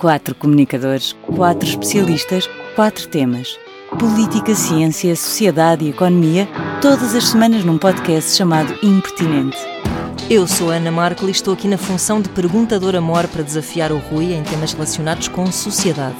[0.00, 3.58] Quatro comunicadores, quatro especialistas, quatro temas.
[3.98, 6.48] Política, ciência, sociedade e economia,
[6.80, 9.58] todas as semanas num podcast chamado Impertinente.
[10.30, 13.92] Eu sou a Ana Marco e estou aqui na função de perguntadora mor para desafiar
[13.92, 16.16] o Rui em temas relacionados com sociedade.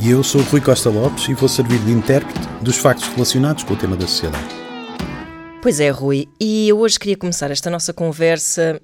[0.00, 3.62] E eu sou o Rui Costa Lopes e vou servir de intérprete dos factos relacionados
[3.62, 4.48] com o tema da sociedade.
[5.60, 8.80] Pois é, Rui, e eu hoje queria começar esta nossa conversa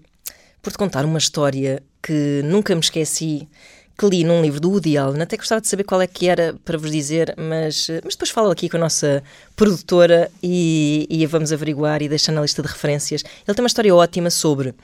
[0.60, 3.48] por te contar uma história que nunca me esqueci,
[3.96, 5.22] que li num livro do Woody Allen.
[5.22, 8.50] Até gostava de saber qual é que era para vos dizer, mas, mas depois falo
[8.50, 9.22] aqui com a nossa
[9.54, 13.22] produtora e, e vamos averiguar e deixar na lista de referências.
[13.46, 14.74] Ele tem uma história ótima sobre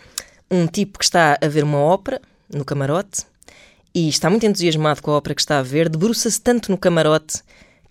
[0.50, 2.20] um tipo que está a ver uma ópera
[2.52, 3.24] no camarote
[3.94, 7.42] e está muito entusiasmado com a ópera que está a ver, debruça-se tanto no camarote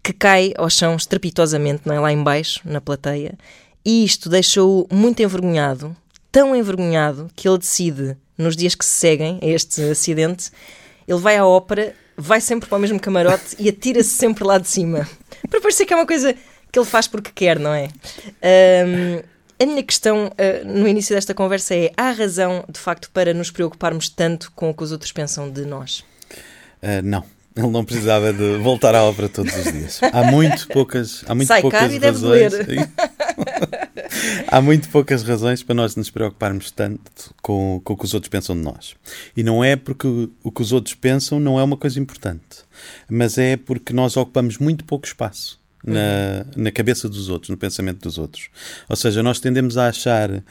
[0.02, 2.00] que cai ao chão estrepitosamente, não é?
[2.00, 3.38] lá embaixo, na plateia,
[3.84, 5.96] e isto deixou-o muito envergonhado,
[6.32, 10.52] tão envergonhado que ele decide, nos dias que se seguem a este acidente,
[11.10, 14.68] ele vai à ópera, vai sempre para o mesmo camarote e atira-se sempre lá de
[14.68, 15.10] cima.
[15.50, 16.36] Para parecer que é uma coisa
[16.72, 17.88] que ele faz porque quer, não é?
[18.86, 19.22] Um,
[19.62, 23.50] a minha questão uh, no início desta conversa é: há razão, de facto, para nos
[23.50, 26.04] preocuparmos tanto com o que os outros pensam de nós?
[26.84, 27.24] Uh, não.
[27.56, 30.00] Ele não precisava de voltar à obra todos os dias.
[30.14, 32.54] Há muito poucas, há muito Sai poucas cá e razões.
[32.54, 32.90] ler.
[34.52, 38.30] há muito poucas razões para nós nos preocuparmos tanto com, com o que os outros
[38.30, 38.96] pensam de nós.
[39.36, 40.08] E não é porque
[40.44, 42.64] o que os outros pensam não é uma coisa importante,
[43.10, 48.02] mas é porque nós ocupamos muito pouco espaço na, na cabeça dos outros, no pensamento
[48.02, 48.50] dos outros.
[48.88, 50.44] Ou seja, nós tendemos a achar uh,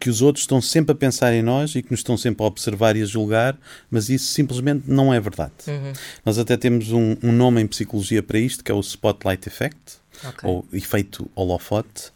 [0.00, 2.46] que os outros estão sempre a pensar em nós e que nos estão sempre a
[2.46, 3.58] observar e a julgar,
[3.90, 5.52] mas isso simplesmente não é verdade.
[5.68, 5.92] Uhum.
[6.24, 10.03] Nós até temos um, um nome em psicologia para isto, que é o Spotlight Effect,
[10.22, 10.48] Ok.
[10.48, 12.08] ou efeito holofote,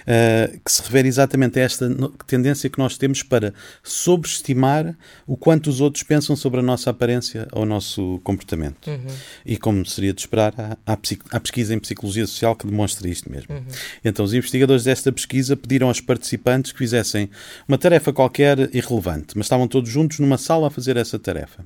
[0.00, 1.88] uh, que se refere exatamente a esta
[2.26, 7.46] tendência que nós temos para sobreestimar o quanto os outros pensam sobre a nossa aparência
[7.52, 8.90] ou o nosso comportamento.
[9.44, 10.98] E como seria de esperar, há, há,
[11.30, 13.54] há pesquisa em psicologia social que demonstra isto mesmo.
[14.04, 17.30] Então, os investigadores desta pesquisa pediram aos participantes que fizessem
[17.66, 21.64] uma tarefa qualquer irrelevante, mas estavam todos juntos numa sala a fazer essa tarefa.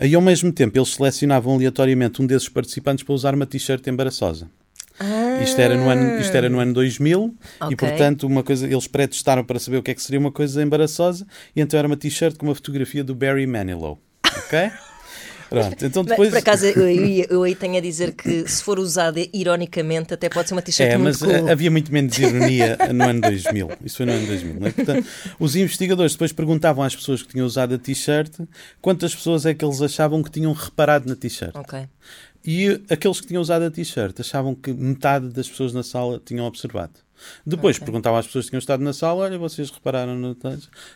[0.00, 4.48] E ao mesmo tempo, eles selecionavam aleatoriamente um desses participantes para usar uma t-shirt embaraçosa.
[5.42, 7.72] Isto era no ano, isto era no ano 2000 Ok.
[7.72, 10.62] e, portanto, uma coisa, eles pré-testaram para saber o que é que seria uma coisa
[10.62, 13.98] embaraçosa e então era uma t-shirt com uma fotografia do Barry Manilow.
[14.24, 14.70] Ok?
[15.48, 16.28] Pronto, então Mas, depois.
[16.28, 20.28] Por acaso, eu, eu, eu aí tenho a dizer que se for usada ironicamente, até
[20.28, 21.48] pode ser uma t-shirt É, mas muito cool.
[21.48, 23.70] eh, havia muito menos ironia no ano 2000.
[23.82, 24.60] Isso foi no ano 2000.
[24.60, 24.70] Não é?
[24.70, 25.06] Portanto,
[25.40, 28.40] os investigadores depois perguntavam às pessoas que tinham usado a t-shirt
[28.82, 31.54] quantas pessoas é que eles achavam que tinham reparado na t-shirt.
[31.56, 31.88] Ok.
[32.50, 36.46] E aqueles que tinham usado a t-shirt achavam que metade das pessoas na sala tinham
[36.46, 36.98] observado.
[37.46, 37.86] Depois Ok.
[37.86, 40.36] perguntavam às pessoas que tinham estado na sala: olha, vocês repararam no?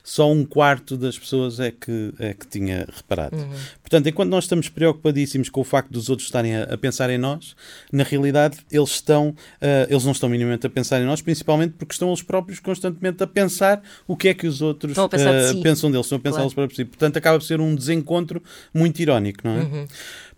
[0.03, 3.37] Só um quarto das pessoas é que, é que tinha reparado.
[3.37, 3.51] Uhum.
[3.83, 7.19] Portanto, enquanto nós estamos preocupadíssimos com o facto dos outros estarem a, a pensar em
[7.19, 7.55] nós,
[7.93, 11.93] na realidade eles estão, ah, eles não estão minimamente a pensar em nós, principalmente porque
[11.93, 15.49] estão eles próprios constantemente a pensar o que é que os outros pensar de ah,
[15.53, 15.61] si.
[15.63, 16.45] pensam deles, estão a pensar Claro.
[16.47, 16.77] eles próprios.
[16.77, 16.85] si.
[16.85, 19.61] Portanto, acaba por ser um desencontro muito irónico, não é?
[19.61, 19.87] Uhum.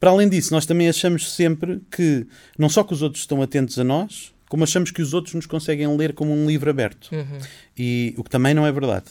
[0.00, 2.26] Para além disso, nós também achamos sempre que
[2.58, 5.46] não só que os outros estão atentos a nós, como achamos que os outros nos
[5.46, 7.10] conseguem ler como um livro aberto.
[7.12, 7.38] Uhum.
[7.76, 9.06] E o que também não é verdade.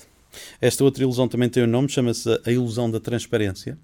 [0.59, 3.77] Esta outra ilusão também tem um nome, chama-se a ilusão da transparência.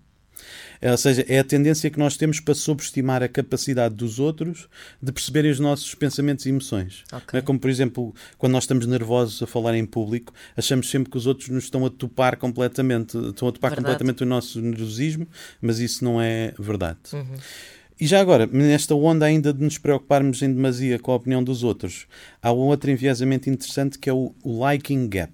[0.82, 4.70] Ou seja, é a tendência que nós temos para subestimar a capacidade dos outros
[5.02, 7.04] de perceberem os nossos pensamentos e emoções.
[7.12, 7.28] Ok.
[7.34, 11.12] Não é como, por exemplo, quando nós estamos nervosos a falar em público, achamos sempre
[11.12, 13.76] que os outros nos estão a topar completamente, estão a topar Verdade.
[13.76, 15.28] completamente o nosso nervosismo,
[15.62, 17.00] mas isso não é verdade.
[17.12, 17.36] Uhum.
[18.00, 21.66] E já agora, nesta onda ainda de nos preocuparmos em demasia com a opinião dos
[21.66, 22.08] outros,
[22.42, 25.34] há um outro enviesamento interessante que é o, o liking gap,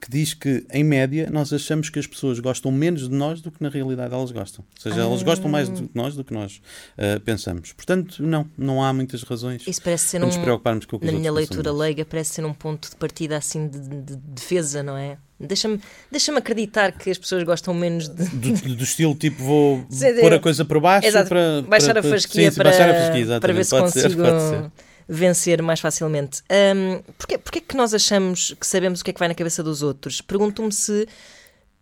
[0.00, 3.50] que diz que, em média, nós achamos que as pessoas gostam menos de nós do
[3.50, 4.64] que na realidade elas gostam.
[4.76, 6.60] Ou seja, elas gostam mais de nós do que nós
[6.98, 7.72] ah, pensamos.
[7.72, 11.00] Portanto, não, não há muitas razões Isso parece ser para nos um, preocuparmos com o
[11.00, 14.16] que na minha leitura leiga, parece ser um ponto de partida assim de, de- de
[14.16, 15.16] defesa, não é?
[15.38, 18.24] Deixa-me deixa acreditar que as pessoas gostam menos de.
[18.24, 19.84] Do, do estilo tipo, vou
[20.20, 22.70] pôr a coisa para baixo Exato, para, baixar para- a para- fasquia, sim, sim, para,
[22.70, 23.70] baixar a fasquia, para ver se.
[23.70, 24.70] Pode ser, consigo pode ser.
[25.14, 26.42] Vencer mais facilmente.
[26.50, 29.62] Hum, porquê, porquê que nós achamos que sabemos o que é que vai na cabeça
[29.62, 30.20] dos outros?
[30.20, 31.06] Pergunto-me se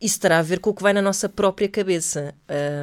[0.01, 2.35] isso terá a ver com o que vai na nossa própria cabeça.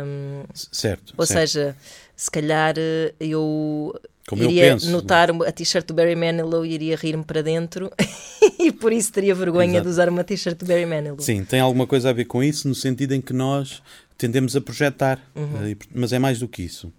[0.06, 1.14] Hum, Certo.
[1.18, 1.40] ou certo.
[1.50, 1.76] seja,
[2.16, 3.94] se calhar eh, eu
[4.28, 4.90] Como eu iria penso.
[4.90, 7.92] notar a t-shirt do Barry Manilow e iria rir-me para dentro
[8.60, 9.84] e por isso teria vergonha Exato.
[9.84, 11.20] de usar uma t-shirt do Barry Manilow.
[11.20, 13.82] Sim, tem alguma coisa a ver com isso, no sentido em que nós
[14.18, 15.68] tendemos a projetar, Uhum.
[15.72, 16.92] eh, mas é mais do que isso.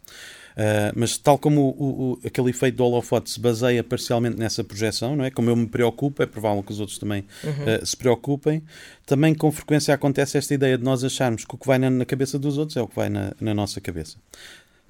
[0.59, 5.15] Uh, mas tal como o, o, aquele efeito do holofote se baseia parcialmente nessa projeção,
[5.15, 5.31] não é?
[5.31, 7.51] Como eu me preocupo, é provável que os outros também uhum.
[7.81, 8.61] uh, se preocupem.
[9.07, 12.05] Também com frequência acontece esta ideia de nós acharmos que o que vai na, na
[12.05, 14.17] cabeça dos outros é o que vai na, na nossa cabeça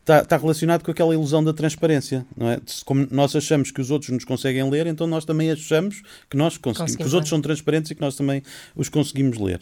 [0.09, 2.59] está, está, relacionado com aquela ilusão da transparência, não é?
[2.85, 6.57] Como nós achamos que os outros nos conseguem ler, então nós também achamos que nós
[6.57, 8.43] conseguimos, que os outros são transparentes e que nós também
[8.75, 9.61] os conseguimos ler.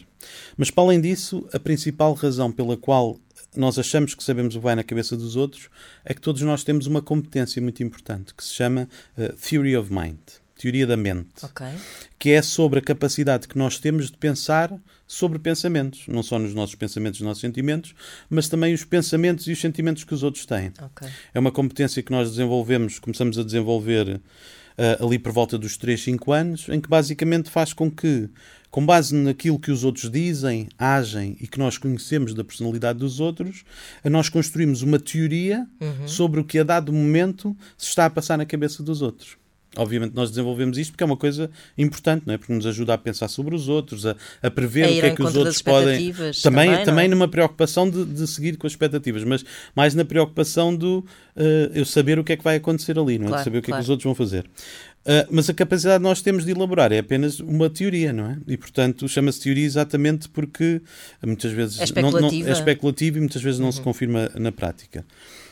[0.55, 3.17] Mas para além disso, a principal razão pela qual
[3.55, 5.69] nós achamos que sabemos o que vai na cabeça dos outros
[6.05, 9.91] é que todos nós temos uma competência muito importante que se chama uh, Theory of
[9.91, 10.19] Mind
[10.57, 11.73] teoria da mente, okay.
[12.17, 14.73] que é sobre a capacidade que nós temos de pensar
[15.05, 17.95] sobre pensamentos, não só nos nossos pensamentos, nos nossos sentimentos,
[18.29, 20.73] mas também os pensamentos e os sentimentos que os outros têm.
[20.81, 21.09] Okay.
[21.33, 24.19] É uma competência que nós desenvolvemos, começamos a desenvolver
[24.77, 28.29] uh, ali por volta dos 3, 5 anos, em que basicamente faz com que,
[28.69, 33.19] com base naquilo que os outros dizem, agem e que nós conhecemos da personalidade dos
[33.19, 33.63] outros,
[34.03, 36.07] nós construímos uma teoria uhum.
[36.07, 39.37] sobre o que a dado momento se está a passar na cabeça dos outros.
[39.77, 42.37] Obviamente nós desenvolvemos isto porque é uma coisa importante, não é?
[42.37, 45.15] Porque nos ajuda a pensar sobre os outros, a, a prever a o que é
[45.15, 46.13] que os outros podem.
[46.13, 47.07] Também, também, também é?
[47.07, 49.43] numa preocupação de, de, seguir com as expectativas, mas
[49.75, 53.27] mais na preocupação do uh, eu saber o que é que vai acontecer ali, não
[53.27, 53.29] é?
[53.29, 53.79] Claro, de saber o que claro.
[53.79, 54.45] é que os outros vão fazer.
[55.07, 58.37] Uh, mas a capacidade que nós temos de elaborar é apenas uma teoria, não é?
[58.45, 60.81] E, portanto, chama-se teoria exatamente porque
[61.25, 63.71] muitas vezes é não, não, é especulativo e muitas vezes não uhum.
[63.71, 65.05] se confirma na prática.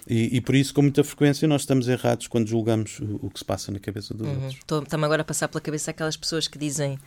[0.08, 3.40] E, e, por isso, com muita frequência, nós estamos errados quando julgamos o, o que
[3.40, 4.34] se passa na cabeça dos uhum.
[4.44, 4.54] outros.
[4.54, 7.00] Estou-me agora a passar pela cabeça aquelas pessoas que dizem: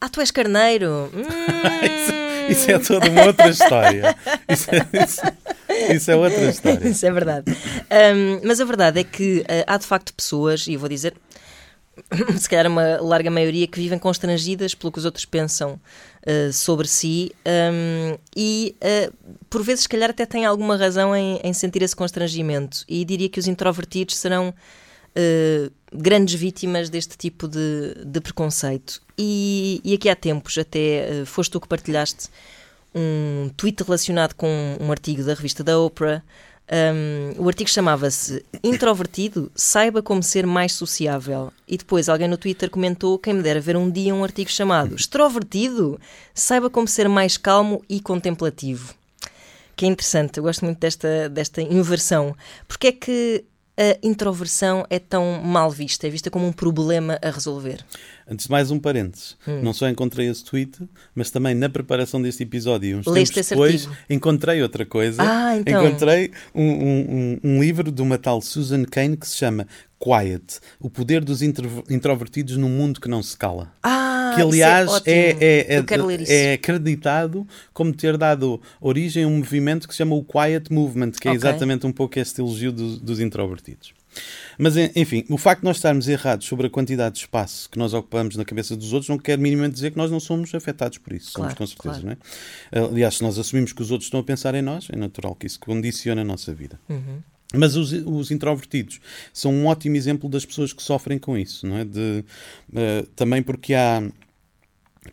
[0.00, 1.10] Ah, tu és carneiro!
[1.14, 2.50] Hum...
[2.50, 4.14] isso, isso, é toda uma outra história.
[4.48, 5.22] Isso é, isso,
[5.94, 6.88] isso é outra história.
[6.88, 7.50] Isso é verdade.
[7.50, 11.14] Um, mas a verdade é que uh, há de facto pessoas, e eu vou dizer,
[12.38, 15.80] se calhar uma larga maioria, que vivem constrangidas pelo que os outros pensam
[16.26, 21.40] uh, sobre si um, e, uh, por vezes, se calhar até têm alguma razão em,
[21.42, 22.84] em, sentir esse constrangimento.
[22.88, 29.00] E diria que os introvertidos serão uh, grandes vítimas deste tipo de, de preconceito.
[29.16, 32.28] E, e, aqui há tempos, até foste tu que partilhaste
[32.94, 36.22] um tweet relacionado com um artigo da revista da Oprah
[36.70, 41.52] um, o artigo chamava-se Introvertido, saiba como ser mais sociável.
[41.68, 44.94] E depois alguém no Twitter comentou: quem me dera ver um dia um artigo chamado
[44.94, 46.00] Extrovertido,
[46.32, 48.94] saiba como ser mais calmo e contemplativo.
[49.76, 52.34] Que é interessante, eu gosto muito desta, desta inversão.
[52.66, 53.44] Porque é que
[53.76, 56.06] a introversão é tão mal vista?
[56.06, 57.84] É vista como um problema a resolver?
[58.26, 59.36] Antes de mais, um parênteses.
[59.46, 59.60] Hum.
[59.62, 60.78] Não só encontrei esse tweet,
[61.14, 63.96] mas também na preparação deste episódio, uns Leste tempos depois, artigo.
[64.08, 65.22] encontrei outra coisa.
[65.22, 65.86] Ah, então.
[65.86, 69.66] Encontrei um, um, um, livro de uma tal Susan Cain que se chama
[70.04, 73.72] Quiet, o poder dos introvertidos num mundo que não se cala.
[73.82, 79.88] Ah, que aliás é, é, é, é, acreditado como ter dado origem a um movimento
[79.88, 81.38] que se chama o Quiet Movement, que é okay.
[81.38, 83.94] exatamente um pouco este elogio do, dos introvertidos.
[84.58, 87.94] Mas, enfim, o facto de nós estarmos errados sobre a quantidade de espaço que nós
[87.94, 91.12] ocupamos na cabeça dos outros não quer minimamente dizer que nós não somos afetados por
[91.12, 91.32] isso.
[91.32, 92.18] Claro, somos com certeza, claro.
[92.72, 92.90] não é?
[92.90, 95.46] Aliás, se nós assumimos que os outros estão a pensar em nós, é natural que
[95.46, 96.78] isso condicione a nossa vida.
[96.88, 97.18] Uhum.
[97.58, 99.00] Mas os, os, introvertidos
[99.32, 101.84] são um ótimo exemplo das pessoas que sofrem com isso, não é?
[101.84, 102.24] De,
[102.70, 104.02] uh, também porque há,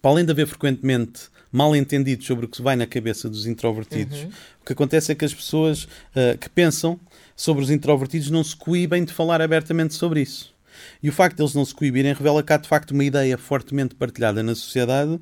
[0.02, 4.20] para além de haver frequentemente mal entendidos sobre o que vai na cabeça dos introvertidos,
[4.20, 4.32] uhum.
[4.62, 7.00] o que acontece é que as pessoas uh, que pensam
[7.36, 10.54] sobre os introvertidos não se coíbem de falar abertamente sobre isso.
[11.01, 13.38] E o facto de eles não se coibirem revela que há de facto uma ideia
[13.38, 15.19] fortemente partilhada na sociedade uh,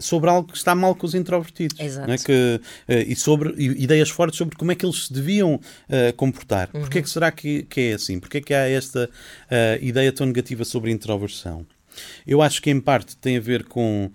[0.00, 1.78] sobre algo que está mal com os introvertidos.
[1.78, 2.10] Exato.
[2.10, 2.18] É?
[2.18, 6.12] Que, uh, e sobre e ideias fortes sobre como é que eles se deviam uh,
[6.16, 6.68] comportar.
[6.72, 6.80] Uhum.
[6.80, 8.18] Porquê é que será que, que é assim?
[8.20, 9.08] Porquê é que há esta
[9.80, 11.66] ideia tão negativa sobre a introversão?
[12.26, 14.10] Eu acho que em parte tem a ver com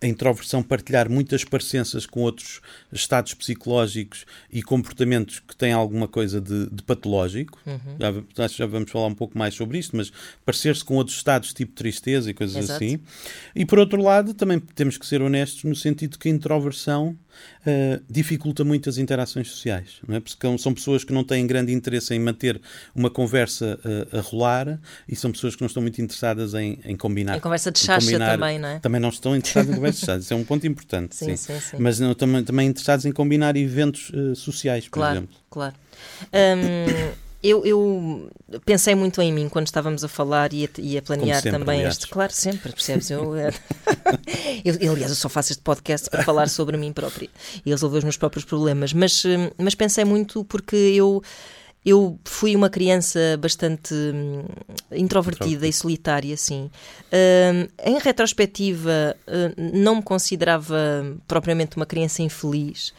[0.00, 2.60] a introversão partilhar muitas parecenças com outros
[2.92, 7.58] estados psicológicos e comportamentos que têm alguma coisa de, de patológico.
[7.66, 8.24] Uhum.
[8.36, 10.12] Já, já vamos falar um pouco mais sobre isto, mas
[10.44, 12.84] parecer-se com outros estados tipo tristeza e coisas Exato.
[12.84, 13.00] assim.
[13.54, 17.16] E por outro lado, também temos que ser honestos no sentido que a introversão
[17.66, 20.20] uh, dificulta muito as interações sociais, não é?
[20.20, 22.60] Porque são pessoas que não têm grande interesse em manter
[22.94, 24.78] uma conversa uh, a rolar
[25.08, 27.36] e são pessoas que não estão muito interessadas em, em combinar.
[27.36, 28.78] Em conversa de chacha também, não é?
[28.78, 31.16] Também não estão interessadas em conversa de chacha, isso é um ponto importante.
[31.16, 31.54] sim, sim.
[31.54, 31.76] sim, sim.
[31.78, 35.36] Mas não, também, também interessados em combinar eventos uh, sociais, por claro, exemplo.
[35.50, 35.74] Claro,
[36.32, 38.30] um, eu, eu,
[38.64, 41.78] pensei muito em mim quando estávamos a falar e a, e a planear sempre, também
[41.78, 41.94] aliás.
[41.94, 42.08] este.
[42.08, 43.10] Claro, sempre, percebes?
[44.64, 47.28] Eu, eu, aliás, eu só faço este podcast para falar sobre mim própria
[47.64, 49.22] e resolver os meus próprios problemas, mas,
[49.58, 51.22] mas pensei muito porque eu.
[51.84, 54.44] Eu fui uma criança bastante hum,
[54.90, 56.68] introvertida e solitária, sim.
[57.12, 60.76] Uh, em retrospectiva, uh, não me considerava
[61.28, 62.92] propriamente uma criança infeliz.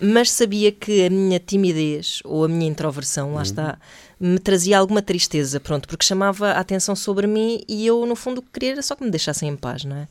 [0.00, 3.42] Mas sabia que a minha timidez ou a minha introversão, lá uhum.
[3.42, 3.78] está,
[4.22, 8.40] me trazia alguma tristeza, pronto, porque chamava a atenção sobre mim e eu, no fundo,
[8.40, 10.06] queria só que me deixassem em paz, não é?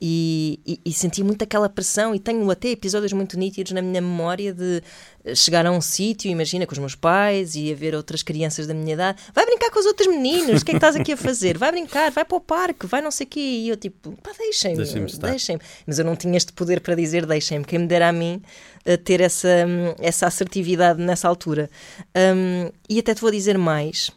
[0.00, 4.00] E, e, e, senti muito aquela pressão e tenho até episódios muito nítidos na minha
[4.00, 4.82] memória de
[5.34, 8.94] chegar a um sítio, imagina, com os meus pais e haver outras crianças da minha
[8.94, 11.58] idade, vai brincar com os outros meninos, o que é que estás aqui a fazer?
[11.58, 13.40] Vai brincar, vai para o parque, vai não sei o quê.
[13.40, 15.12] E eu tipo, pá, deixem-me, deixem-me.
[15.12, 18.40] Deixem Mas eu não tinha este poder para dizer deixem-me, quem me dera a mim
[19.04, 19.48] ter essa,
[19.98, 21.70] essa assertividade nessa altura.
[22.16, 24.10] Um, e até te vou dizer mais,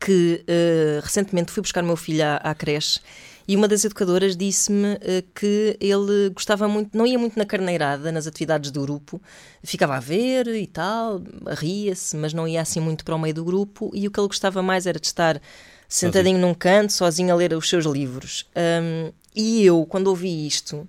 [0.00, 3.00] que uh, recentemente fui buscar o meu filho à, à creche
[3.46, 4.98] e uma das educadoras disse-me uh,
[5.34, 9.20] que ele gostava muito, não ia muito na carneirada, nas atividades do grupo,
[9.62, 11.20] ficava a ver e tal,
[11.58, 13.90] ria-se, mas não ia assim muito para o meio do grupo.
[13.94, 15.40] E o que ele gostava mais era de estar
[15.86, 16.48] sentadinho sozinho.
[16.48, 18.46] num canto, sozinho a ler os seus livros.
[18.56, 20.88] Um, e eu, quando ouvi isto,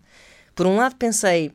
[0.55, 1.51] por um lado pensei,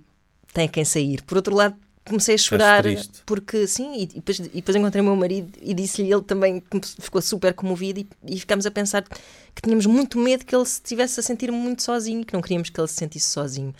[0.52, 1.76] tem quem sair, por outro lado
[2.10, 2.84] comecei a chorar
[3.24, 6.62] porque sim, e depois, e depois encontrei o meu marido e disse-lhe ele também
[6.98, 10.74] ficou super comovido e, e ficámos a pensar que tínhamos muito medo que ele se
[10.74, 13.74] estivesse a sentir muito sozinho, que não queríamos que ele se sentisse sozinho.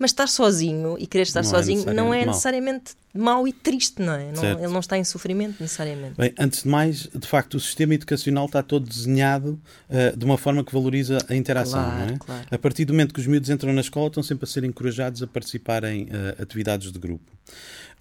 [0.00, 3.52] Mas estar sozinho e querer estar não é sozinho é não é necessariamente mau e
[3.52, 4.32] triste, não é?
[4.32, 6.14] Não, ele não está em sofrimento necessariamente.
[6.16, 10.38] Bem, antes de mais, de facto, o sistema educacional está todo desenhado uh, de uma
[10.38, 12.18] forma que valoriza a interação, claro, não é?
[12.18, 12.46] Claro.
[12.50, 15.22] A partir do momento que os miúdos entram na escola, estão sempre a ser encorajados
[15.22, 17.30] a participar em uh, atividades de grupo.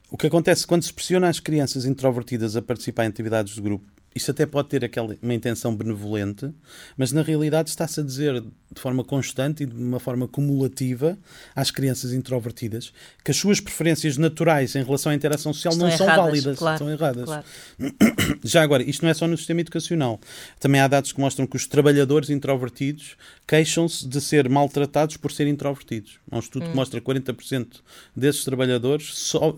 [0.10, 3.99] O que acontece quando se pressiona as crianças introvertidas a participar em atividades de grupo
[4.14, 6.52] isso até pode ter aquela, uma intenção benevolente,
[6.98, 11.18] mas na realidade está-se a dizer de forma constante e de uma forma cumulativa
[11.56, 12.92] às crianças introvertidas
[13.24, 16.60] que as suas preferências naturais em relação à interação social Estão não erradas, são válidas,
[16.60, 17.26] claro, são erradas.
[17.26, 17.46] Claro.
[18.44, 20.20] Já agora, isto não é só no sistema educacional.
[20.60, 23.16] Também há dados que mostram que os trabalhadores introvertidos
[23.48, 26.20] queixam-se de ser maltratados por serem introvertidos.
[26.32, 26.70] Há um estudo hum.
[26.70, 27.82] que mostra que 40%
[28.16, 29.56] desses trabalhadores só,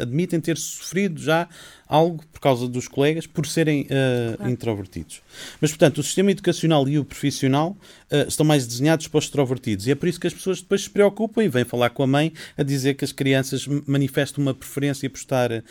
[0.00, 1.48] admitem ter sofrido já
[1.88, 4.52] algo por causa dos colegas por serem uh, claro.
[4.52, 5.22] introvertidos.
[5.60, 7.76] Mas, portanto, o sistema educacional e o profissional
[8.10, 9.86] uh, estão mais desenhados para os extrovertidos.
[9.86, 12.06] E é por isso que as pessoas depois se preocupam e vêm falar com a
[12.06, 15.62] mãe a dizer que as crianças manifestam uma preferência por estar uh,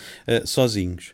[0.46, 1.14] sozinhos.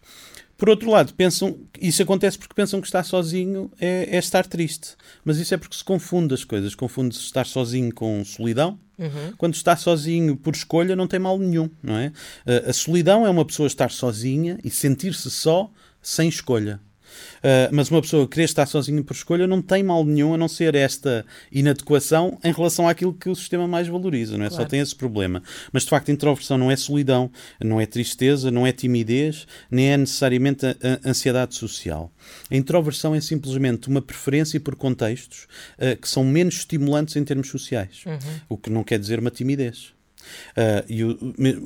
[0.62, 4.90] Por outro lado, pensam, isso acontece porque pensam que estar sozinho é, é estar triste.
[5.26, 6.76] Mas isso é porque se confunde as coisas.
[6.76, 8.78] Confunde -se estar sozinho com solidão.
[8.96, 9.34] Uhum.
[9.40, 12.12] Quando está sozinho por escolha, não tem mal nenhum, não é?
[12.68, 15.68] A solidão é uma pessoa estar sozinha e sentir-se só
[16.00, 16.80] sem escolha.
[17.38, 20.48] Uh, mas uma pessoa querer estar sozinha por escolha não tem mal nenhum a não
[20.48, 24.50] ser esta inadequação em relação àquilo que o sistema mais valoriza, não é?
[24.50, 24.64] Claro.
[24.64, 25.42] Só tem esse problema.
[25.72, 27.32] Mas de facto, introversão não é solidão,
[27.64, 32.12] não é tristeza, não é timidez, nem é necessariamente a, a ansiedade social.
[32.50, 37.50] A introversão é simplesmente uma preferência por contextos uh, que são menos estimulantes em termos
[37.50, 38.40] sociais, uhum.
[38.50, 39.94] o que não quer dizer uma timidez.
[40.52, 41.18] Uh, e o,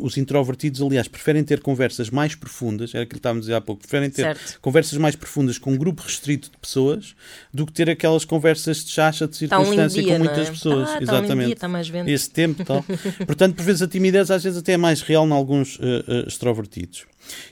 [0.01, 3.61] os introvertidos, aliás, preferem ter conversas mais profundas, era aquilo que estávamos a dizer há
[3.61, 4.59] pouco, preferem ter certo.
[4.61, 7.15] conversas mais profundas com um grupo restrito de pessoas
[7.53, 10.51] do que ter aquelas conversas de chacha de circunstância um dia, com muitas é?
[10.51, 10.89] pessoas.
[10.89, 11.03] Ah, Exatamente.
[11.03, 12.09] Está um dia, está mais vento.
[12.09, 12.83] Esse tempo tal.
[13.25, 16.27] Portanto, por vezes a timidez às vezes até é mais real em alguns uh, uh,
[16.27, 17.05] extrovertidos.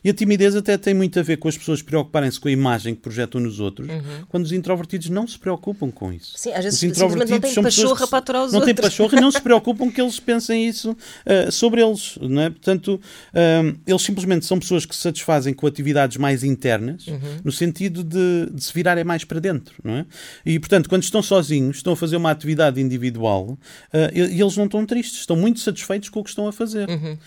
[0.03, 2.95] E a timidez até tem muito a ver com as pessoas preocuparem-se com a imagem
[2.95, 4.25] que projetam nos outros, uhum.
[4.29, 6.33] quando os introvertidos não se preocupam com isso.
[6.37, 8.67] Sim, às vezes os introvertidos não têm pachorra para aturar os não outros.
[8.67, 12.17] Não têm pachorra e não se preocupam que eles pensem isso uh, sobre eles.
[12.21, 12.49] Não é?
[12.49, 17.39] Portanto, uh, eles simplesmente são pessoas que se satisfazem com atividades mais internas, uhum.
[17.43, 19.75] no sentido de, de, se virarem mais para dentro.
[19.83, 20.05] Não é?
[20.45, 23.57] E, portanto, quando estão sozinhos, estão a fazer uma atividade individual uh,
[24.13, 26.89] e, e, eles não estão tristes, estão muito satisfeitos com o que estão a fazer.
[26.89, 27.17] Uhum.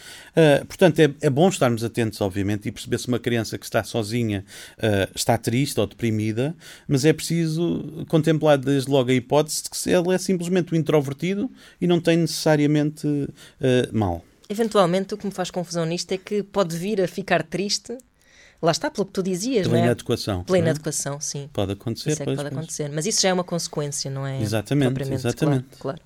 [0.68, 4.44] portanto, é, é bom estarmos atentos, obviamente, e perceber se uma criança que está sozinha
[4.78, 6.54] uh, está triste ou deprimida,
[6.86, 11.50] mas é preciso contemplar desde logo a hipótese de que ele é simplesmente um introvertido
[11.80, 13.28] e não tem necessariamente uh,
[13.92, 14.24] mal.
[14.48, 17.96] Eventualmente, o que me faz confusão nisto é que pode vir a ficar triste
[18.60, 19.86] Lá está, pelo que tu dizias, Pela não é?
[19.86, 20.44] inadequação.
[20.44, 21.48] Pela inadequação, sim.
[21.52, 22.90] Pode acontecer, isso é pois, pode acontecer.
[22.90, 24.40] Mas isso já é uma consequência, não é?
[24.40, 25.66] Exatamente, exatamente.
[25.78, 26.00] Claro, claro.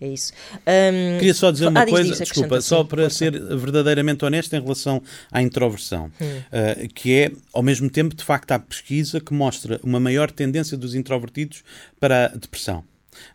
[0.00, 0.32] É isso.
[0.66, 4.54] Um, Queria só dizer uma ah, coisa, diz, diz, desculpa, só para ser verdadeiramente honesto
[4.54, 6.24] em relação à introversão, hum.
[6.24, 10.76] uh, que é, ao mesmo tempo, de facto, há pesquisa que mostra uma maior tendência
[10.76, 11.64] dos introvertidos
[11.98, 12.84] para a depressão.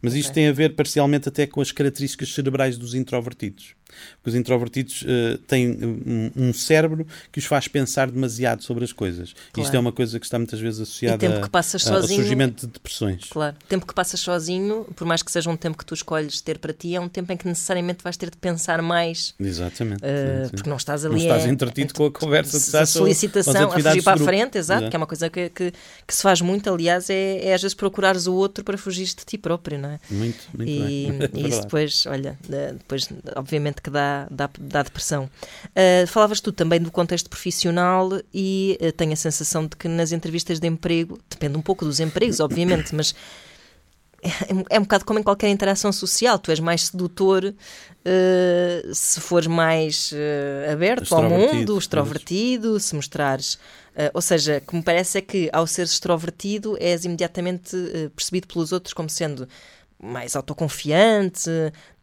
[0.01, 0.21] Mas okay.
[0.21, 3.75] isto tem a ver parcialmente até com as características cerebrais dos introvertidos.
[4.17, 8.93] Porque os introvertidos uh, têm um, um, cérebro que os faz pensar demasiado sobre as
[8.93, 9.33] coisas.
[9.51, 9.65] Claro.
[9.65, 13.25] Isto é uma coisa que está muitas vezes associada a, sozinho, ao surgimento de depressões.
[13.29, 13.55] Claro.
[13.63, 16.57] O tempo que passas sozinho, por mais que seja um tempo que tu escolhes ter
[16.57, 19.33] para ti, é um tempo em que necessariamente vais ter de pensar mais.
[19.39, 20.01] Exatamente.
[20.03, 20.49] Uh.
[20.51, 21.15] Porque não estás ali.
[21.15, 24.57] Não estás entretido é, com a conversa de a solicitação a fugir para a frente,
[24.57, 25.71] exato, exato, que é uma coisa que, que,
[26.07, 29.15] que, se faz muito, aliás, é, é às vezes procurares o outro para fugir de
[29.25, 29.99] ti próprio, não é?
[30.09, 31.29] Muito, muito e, bem.
[31.45, 32.37] e isso depois, olha,
[32.77, 35.29] depois, obviamente que dá, dá, dá depressão.
[35.67, 40.11] Uh, falavas tu também do contexto profissional e uh, tenho a sensação de que nas
[40.11, 43.13] entrevistas de emprego, depende um pouco dos empregos, obviamente, mas
[44.23, 46.37] é, é um bocado como em qualquer interação social.
[46.37, 47.53] Tu és mais sedutor
[48.05, 53.55] uh, se fores mais uh, aberto ao mundo, extrovertido, se mostrares.
[53.95, 57.75] Uh, ou seja, que me parece é que ao seres extrovertido és imediatamente
[58.15, 59.47] percebido pelos outros como sendo
[60.01, 61.49] mais autoconfiante,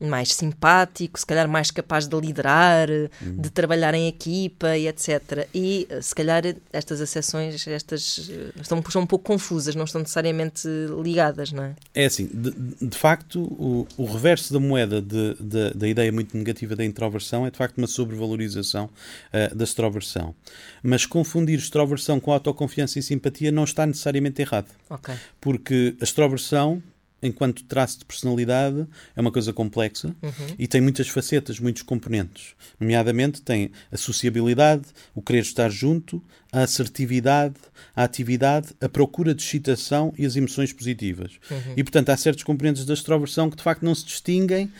[0.00, 3.36] mais simpático, se calhar mais capaz de liderar, uhum.
[3.36, 5.48] de trabalhar em equipa e etc.
[5.52, 10.68] E se calhar estas acessões, estas estão, estão um pouco confusas, não estão necessariamente
[11.02, 11.74] ligadas, não é?
[11.94, 16.36] É assim, de, de facto, o, o, reverso da moeda de, de, da ideia muito
[16.36, 20.34] negativa da introversão é de facto uma sobrevalorização uh, da extroversão.
[20.82, 24.68] Mas confundir extroversão com autoconfiança e simpatia não está necessariamente errado.
[24.88, 25.16] Okay.
[25.40, 26.80] Porque a extroversão
[27.22, 30.54] enquanto traço de personalidade, é uma coisa complexa uhum.
[30.58, 32.54] e tem muitas facetas, muitos componentes.
[32.78, 34.84] Nomeadamente, tem a sociabilidade,
[35.14, 37.56] o querer estar junto, a assertividade,
[37.94, 41.32] a atividade, a procura de excitação e as emoções positivas.
[41.50, 41.74] Uhum.
[41.76, 44.72] E, portanto, há certos componentes da extroversão que, de facto, não se distinguem uh,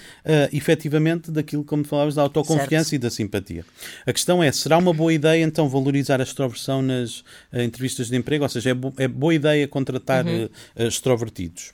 [0.53, 2.95] efetivamente daquilo, como falavas, da autoconfiança certo.
[2.95, 3.65] e da simpatia.
[4.07, 8.17] A questão é, será uma boa ideia, então, valorizar a extroversão nas uh, entrevistas de
[8.17, 8.45] emprego?
[8.45, 10.45] Ou seja, é, bo é boa ideia contratar uhum.
[10.45, 11.73] uh, extrovertidos?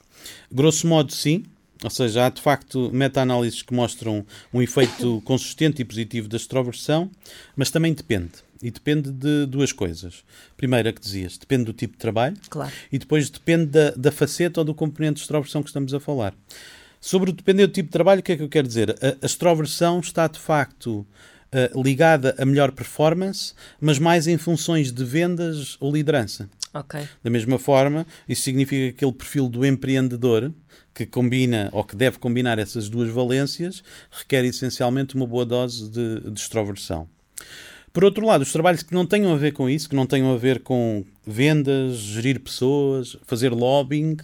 [0.51, 1.43] Grosso modo, sim.
[1.83, 7.11] Ou seja, há de facto meta-análises que mostram um efeito consistente e positivo da extroversão,
[7.55, 8.31] mas também depende.
[8.61, 10.23] E depende de duas coisas.
[10.55, 12.35] Primeiro, a que dizias, depende do tipo de trabalho.
[12.49, 12.71] Claro.
[12.91, 16.33] E depois depende da, da faceta ou do componente de extroversão que estamos a falar.
[16.99, 18.91] Sobre o depender do tipo de trabalho, o que é que eu quero dizer?
[18.91, 21.05] A, a extroversão está de facto
[21.55, 26.49] uh, ligada a melhor performance, mas mais em funções de vendas ou liderança.
[26.75, 27.07] Okay.
[27.23, 30.51] Da mesma forma, isso significa que aquele perfil do empreendedor
[30.93, 36.31] que combina ou que deve combinar essas duas valências requer essencialmente uma boa dose de,
[36.31, 37.07] de extroversão.
[37.95, 40.33] Por outro lado, os trabalhos que não tenham a ver com isso, que não tenham
[40.33, 44.17] a ver com vendas, gerir pessoas, fazer lobbying,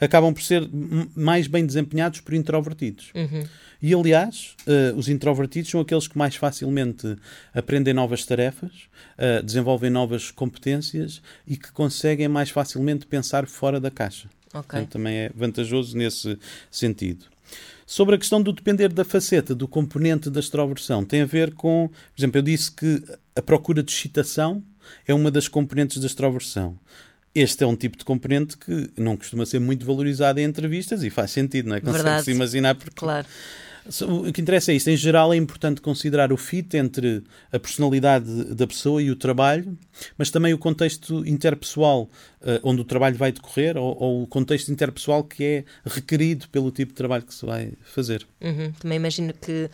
[0.00, 0.66] acabam por ser
[1.14, 3.12] mais bem desempenhados por introvertidos.
[3.14, 3.44] Uhum.
[3.80, 7.16] E, aliás, uh, os introvertidos são aqueles que mais facilmente
[7.54, 8.72] aprendem novas tarefas,
[9.16, 14.28] uh, desenvolvem novas competências e que conseguem mais facilmente pensar fora da caixa.
[14.52, 14.86] Okay.
[14.86, 16.38] também é vantajoso nesse
[16.70, 17.26] sentido.
[17.86, 21.88] Sobre a questão do depender da faceta, do componente da extroversão, tem a ver com,
[21.88, 23.02] por exemplo, eu disse que
[23.34, 24.62] a procura de excitação
[25.06, 26.78] é uma das componentes da extroversão.
[27.34, 31.10] Este é um tipo de componente que não costuma ser muito valorizado em entrevistas e
[31.10, 31.80] faz sentido, não é?
[31.80, 32.96] Consegue-se imaginar porque.
[32.96, 33.26] Claro.
[34.02, 34.88] O que interessa é isto.
[34.88, 39.76] Em geral, é importante considerar o fit entre a personalidade da pessoa e o trabalho,
[40.16, 42.02] mas também o contexto interpessoal
[42.42, 46.70] uh, onde o trabalho vai decorrer ou, ou, o contexto interpessoal que é requerido pelo
[46.70, 48.26] tipo de trabalho que se vai fazer.
[48.40, 48.72] Uhum.
[48.72, 49.70] Também imagino que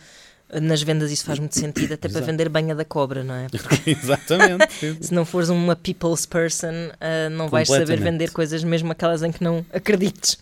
[0.61, 2.23] nas vendas isso faz muito sentido, até Exato.
[2.23, 3.47] para vender banha da cobra, não é?
[3.51, 4.67] Porque Exatamente.
[5.01, 9.31] se não fores uma people's person, uh, não vais saber vender coisas, mesmo aquelas em
[9.31, 10.37] que não acredites.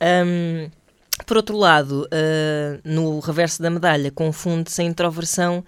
[0.00, 0.68] Um,
[1.24, 5.64] por outro lado, uh, no reverso da medalha, confunde-se a introversão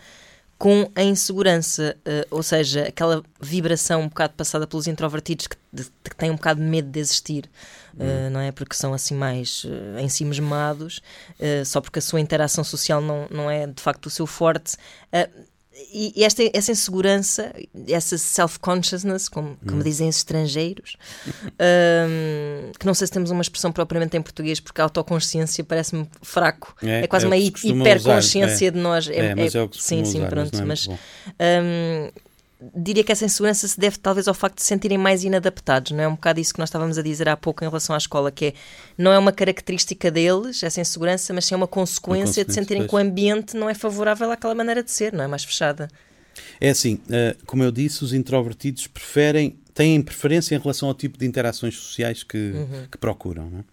[0.58, 5.84] com a insegurança, uh, ou seja, aquela vibração um bocado passada pelos introvertidos que, de,
[5.84, 7.48] que têm um bocado de medo de existir,
[7.94, 8.50] uh, não é?
[8.50, 11.00] Porque são assim mais uh, em si mesmados,
[11.64, 14.76] só porque a sua interação social não, não é de facto o seu forte
[15.92, 17.54] e esta, essa insegurança,
[17.88, 19.82] essa self-consciousness, como, como hum.
[19.82, 20.96] dizem os estrangeiros,
[21.36, 26.08] um, que não sei se temos uma expressão propriamente em português, porque a autoconsciência parece-me
[26.20, 26.74] fraco.
[26.82, 28.70] É, é quase é uma hiperconsciência é.
[28.70, 29.08] de nós.
[29.08, 30.66] É, é mas é o que sim, sim, usar, pronto.
[30.66, 30.98] Mas, mas
[31.40, 32.10] um,
[32.74, 36.02] diria que essa insegurança se deve talvez ao facto de se sentirem mais inadaptados, não
[36.02, 36.08] é?
[36.08, 38.46] Um bocado isso que nós estávamos a dizer há pouco em relação à escola, que
[38.46, 38.54] é,
[38.96, 42.54] não é uma característica deles, essa insegurança, mas sim é uma consequência, uma consequência de
[42.54, 42.90] sentirem pois.
[42.90, 45.26] que o ambiente não é favorável àquela maneira de ser, não é?
[45.26, 45.88] Mais fechada.
[46.60, 51.18] É assim, eh, como eu disse, os introvertidos preferem, têm preferência em relação ao tipo
[51.18, 52.86] de interações sociais que, uhum.
[52.90, 53.64] que procuram, não é?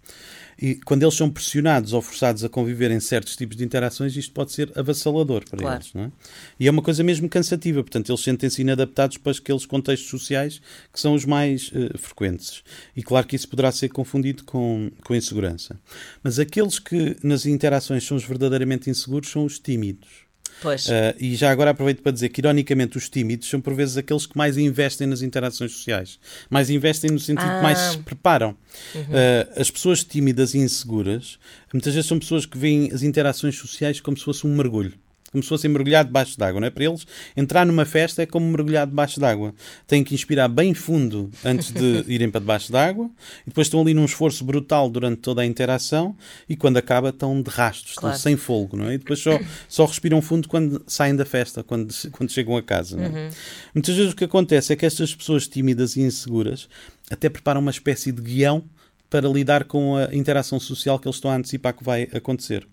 [0.62, 4.34] E quando eles são pressionados ou forçados a conviver em certos tipos de interações, isto
[4.34, 5.76] pode ser avassalador para claro.
[5.78, 5.94] eles.
[5.94, 6.12] Não é?
[6.60, 11.00] E é uma coisa mesmo cansativa, portanto, eles sentem-se inadaptados para aqueles contextos sociais que
[11.00, 12.64] são os mais uh, frequentes.
[12.96, 15.80] E claro que isso poderá ser confundido com, com insegurança.
[16.24, 20.25] Mas aqueles que nas interações são os verdadeiramente inseguros são os tímidos.
[20.62, 20.88] Pois.
[20.88, 24.26] Uh, e já agora aproveito para dizer que, ironicamente, os tímidos são por vezes aqueles
[24.26, 26.20] que mais investem nas interações sociais.
[26.50, 27.58] Mais investem no sentido ah.
[27.58, 28.56] que mais se preparam.
[28.94, 29.02] Uhum.
[29.02, 31.38] Uh, as pessoas tímidas e inseguras,
[31.74, 34.94] muitas vezes são pessoas que veem as interações sociais como se fosse um mergulho
[35.36, 36.70] como se fossem mergulhar debaixo d'água, não é?
[36.70, 39.54] Para eles, entrar numa festa é como mergulhar debaixo d'água.
[39.86, 43.10] Têm que inspirar bem fundo antes de irem para debaixo d'água
[43.42, 46.16] e depois estão ali num esforço brutal durante toda a interação
[46.48, 48.16] e quando acaba estão de rastos, claro.
[48.16, 48.94] estão sem fogo, não é?
[48.94, 52.96] E depois só, só respiram fundo quando saem da festa, quando, quando chegam a casa,
[52.96, 53.10] não é?
[53.10, 53.30] Uhum.
[53.74, 56.70] Muitas vezes o que acontece é que estas pessoas tímidas e inseguras
[57.12, 58.64] até preparam uma espécie de guião
[59.10, 62.66] para lidar com a interação social que eles estão a antecipar que vai acontecer.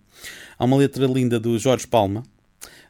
[0.57, 2.23] Há uma letra linda do Jorge Palma,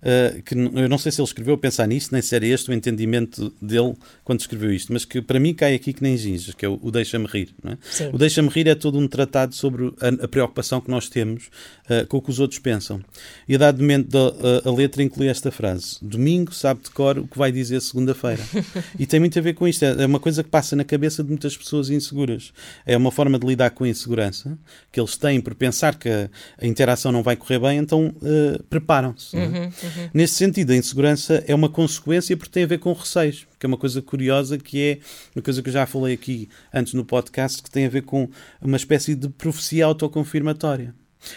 [0.03, 2.69] uh, que eu não sei se ele escreveu a pensar nisso, nem se era este
[2.69, 6.53] o entendimento dele quando escreveu isto, mas que para mim cai aqui que nem ginges,
[6.53, 7.53] que é o, o Deixa-me Rir.
[7.65, 8.07] É?
[8.13, 11.49] O Deixa-me Rir é todo um tratado sobre a, a preocupação que nós temos
[11.89, 13.01] uh, com o que os outros pensam.
[13.47, 17.27] E a dado momento a, a, letra inclui esta frase: Domingo sabe de cor o
[17.27, 18.43] que vai dizer segunda-feira.
[18.97, 19.83] e tem muito a ver com isto.
[19.83, 22.53] É, é uma coisa que passa na cabeça de muitas pessoas inseguras.
[22.85, 24.57] É uma forma de lidar com a insegurança
[24.91, 26.29] que eles têm por pensar que a,
[26.61, 29.35] a interação não vai correr bem, então uh, preparam-se.
[29.37, 29.45] É?
[29.45, 30.10] Uhum, uhum.
[30.13, 33.67] Nesse sentido, a insegurança é uma consequência porque tem a ver com receios, que é
[33.67, 34.99] uma coisa curiosa, que é
[35.36, 38.29] uma coisa que eu já falei aqui antes no podcast, que tem a ver com
[38.62, 40.93] uma espécie de profecia autoconfirmatória.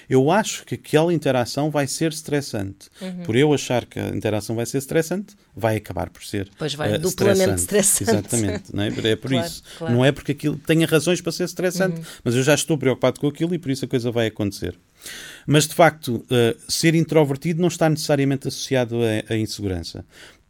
[0.09, 2.89] Eu acho que aquela interação vai ser estressante.
[3.01, 3.23] Uhum.
[3.25, 6.51] Por eu achar que a interação vai ser estressante, vai acabar por ser.
[6.59, 8.11] Pois vai, uh, duplamente estressante.
[8.11, 8.75] Exatamente.
[8.75, 8.89] Não é?
[8.89, 9.63] é por claro, isso.
[9.79, 9.95] Claro.
[9.95, 12.07] Não é porque aquilo tenha razões para ser estressante, uhum.
[12.25, 14.77] mas eu já estou preocupado com aquilo e por isso a coisa vai acontecer.
[15.47, 18.97] Mas, de facto, uh, ser introvertido não está necessariamente associado
[19.29, 20.05] a, insegurança.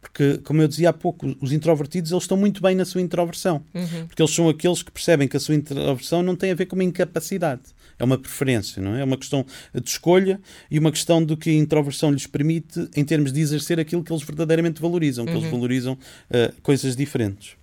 [0.07, 3.63] Porque, como eu dizia há pouco, os introvertidos eles estão muito bem na sua introversão.
[3.75, 4.07] Uhum.
[4.07, 6.77] Porque eles são aqueles que percebem que a sua introversão não tem a ver com
[6.77, 7.63] uma incapacidade.
[7.99, 9.01] É uma preferência, não é?
[9.01, 10.41] É uma questão de escolha
[10.71, 14.13] e uma questão do que a introversão lhes permite em termos de exercer aquilo que
[14.13, 15.51] eles verdadeiramente valorizam, que eles uhum.
[15.51, 17.57] valorizam uh, coisas diferentes.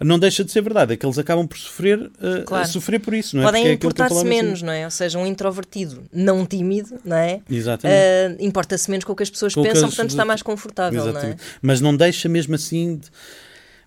[0.00, 2.68] Não deixa de ser verdade, é que eles acabam por sofrer, uh, claro.
[2.68, 3.46] sofrer por isso, não é?
[3.46, 4.66] Podem é importar-se menos, assim.
[4.66, 4.84] não é?
[4.84, 7.40] Ou seja, um introvertido não tímido, não é?
[7.50, 8.42] Exatamente.
[8.42, 11.26] Uh, Importa-se menos com o que as pessoas com pensam, portanto está mais confortável, Exatamente.
[11.26, 11.36] não é?
[11.62, 12.96] Mas não deixa mesmo assim.
[12.96, 13.10] De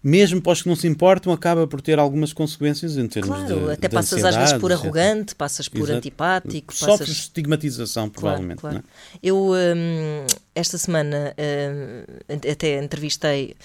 [0.04, 3.68] mesmo para os que não se importam, acaba por ter algumas consequências em termos claro,
[3.68, 3.72] de.
[3.72, 5.94] até de passas às vezes por arrogante, passas por Exato.
[5.94, 6.76] antipático.
[6.76, 7.16] Sofres passas...
[7.16, 8.60] estigmatização, provavelmente.
[8.60, 8.88] Claro, claro.
[9.14, 9.18] É?
[9.24, 12.04] Eu, hum, esta semana, hum,
[12.52, 13.56] até entrevistei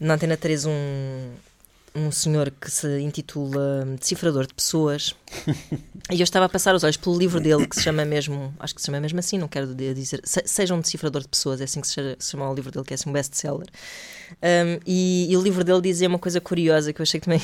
[0.00, 0.70] na Antena 3 um,
[1.94, 5.14] um senhor que se intitula Decifrador de Pessoas
[6.10, 8.74] e eu estava a passar os olhos pelo livro dele que se chama mesmo, acho
[8.74, 11.80] que se chama mesmo assim, não quero dizer, seja um decifrador de pessoas, é assim
[11.80, 13.68] que se chama o livro dele, que é assim um best-seller.
[14.42, 17.42] Um, e, e, o livro dele dizia uma coisa curiosa que eu achei que também.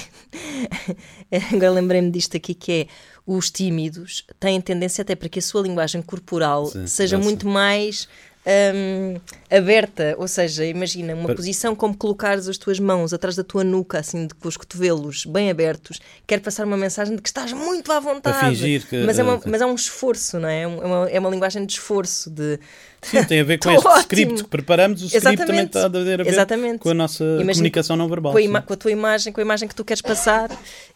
[1.53, 2.87] Agora lembrei-me disto aqui, que é
[3.27, 8.09] os tímidos têm tendência até para que a sua linguagem corporal Sim, seja muito mais
[8.47, 13.63] um, aberta, ou seja, imagina uma posição como colocares as tuas mãos atrás da tua
[13.63, 17.53] nuca, assim, de, com os cotovelos bem abertos, quer passar uma mensagem de que estás
[17.53, 18.39] muito à vontade.
[18.39, 20.63] Para que, mas, é uma, mas é um esforço, não é?
[20.63, 22.59] É uma, é uma linguagem de esforço, de.
[23.03, 24.01] Sim, tem a ver com este ótimo.
[24.01, 25.03] script que preparamos.
[25.03, 25.47] O script Exatamente.
[25.47, 26.25] também está a ver, a
[26.57, 28.33] ver com a nossa comunicação não verbal.
[28.33, 30.51] Com a, com a, tua imagem, com a imagem que tu queres passar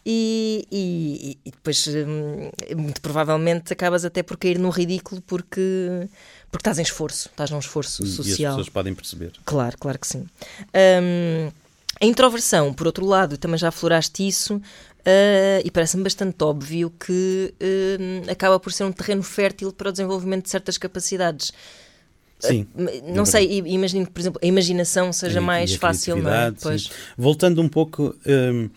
[0.05, 6.07] e, e, e depois, hum, muito provavelmente, acabas até por cair no ridículo porque
[6.51, 8.27] porque estás em esforço, estás num esforço social.
[8.27, 9.33] E as pessoas podem perceber.
[9.43, 10.25] Claro, claro que sim.
[10.73, 11.51] Um,
[12.01, 14.61] a introversão, por outro lado, também já afloraste isso,
[15.05, 19.91] Uh, e parece-me bastante óbvio que uh, acaba por ser um terreno fértil para o
[19.91, 21.53] desenvolvimento de certas capacidades.
[22.39, 22.65] Sim.
[22.73, 26.33] Uh, não sei, imagino que, por exemplo, a imaginação seja e, mais e fácil, não
[26.33, 26.51] é?
[27.15, 28.15] Voltando um pouco.
[28.25, 28.67] Um,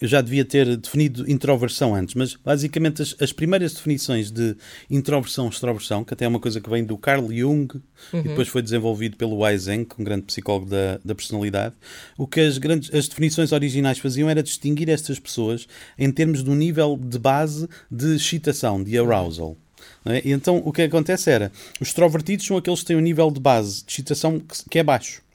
[0.00, 4.56] eu já devia ter definido introversão antes, mas basicamente as, as primeiras definições de
[4.90, 7.68] introversão extroversão, que até é uma coisa que vem do Carl Jung
[8.12, 8.20] uhum.
[8.20, 11.74] e depois foi desenvolvido pelo Eysenck, um grande psicólogo da, da personalidade,
[12.18, 15.66] o que as, grandes, as definições originais faziam era distinguir estas pessoas
[15.98, 19.56] em termos de um nível de base de excitação, de arousal.
[20.04, 20.22] É?
[20.24, 23.84] Então o que acontece era, os extrovertidos são aqueles que têm um nível de base
[23.84, 25.25] de excitação que, que é baixo.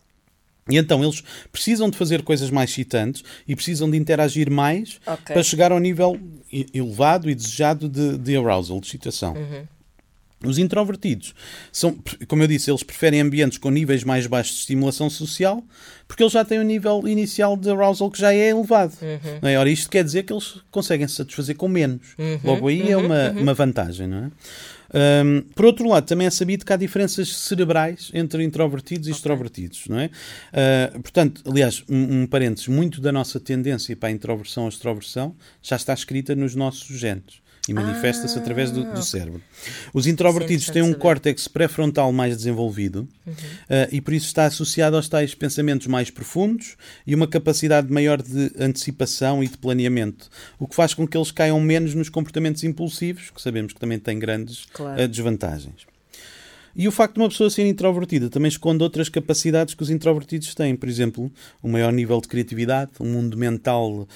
[0.71, 5.33] E então eles precisam de fazer coisas mais excitantes e precisam de interagir mais okay.
[5.33, 6.19] para chegar ao nível
[6.73, 9.33] elevado e desejado de, de arousal, de excitação.
[9.33, 9.67] Uhum.
[10.43, 11.35] Os introvertidos
[11.71, 11.95] são,
[12.27, 15.63] como eu disse, eles preferem ambientes com níveis mais baixos de estimulação social
[16.07, 18.93] porque eles já têm um nível inicial de arousal que já é elevado.
[19.01, 19.39] Uhum.
[19.41, 19.57] Não é?
[19.57, 22.01] Ora, isto quer dizer que eles conseguem se satisfazer com menos.
[22.17, 22.39] Uhum.
[22.43, 23.03] Logo aí é uhum.
[23.03, 23.41] é uma, uhum.
[23.43, 24.31] uma vantagem, não é?
[24.93, 29.17] Um, por outro lado, também é sabido que há diferenças cerebrais entre introvertidos e okay.
[29.17, 30.05] extrovertidos, não é?
[30.05, 35.35] Uh, portanto, aliás, um, um parênteses, muito da nossa tendência para a introversão ou extroversão
[35.61, 39.41] já está escrita nos nossos genes e manifesta-se ah, através do, do, cérebro.
[39.93, 43.33] Os introvertidos têm um córtex pré-frontal mais desenvolvido uhum.
[43.33, 48.21] uh, e por isso está associado aos tais pensamentos mais profundos e uma capacidade maior
[48.21, 52.63] de antecipação e de planeamento, o que faz com que eles caiam menos nos comportamentos
[52.63, 55.03] impulsivos, que sabemos que também têm grandes claro.
[55.03, 55.90] uh, desvantagens.
[56.75, 60.55] E o facto de uma pessoa ser introvertida também esconde outras capacidades que os introvertidos
[60.55, 60.75] têm.
[60.75, 61.31] Por exemplo,
[61.63, 64.07] um maior nível de criatividade, um mundo mental uh,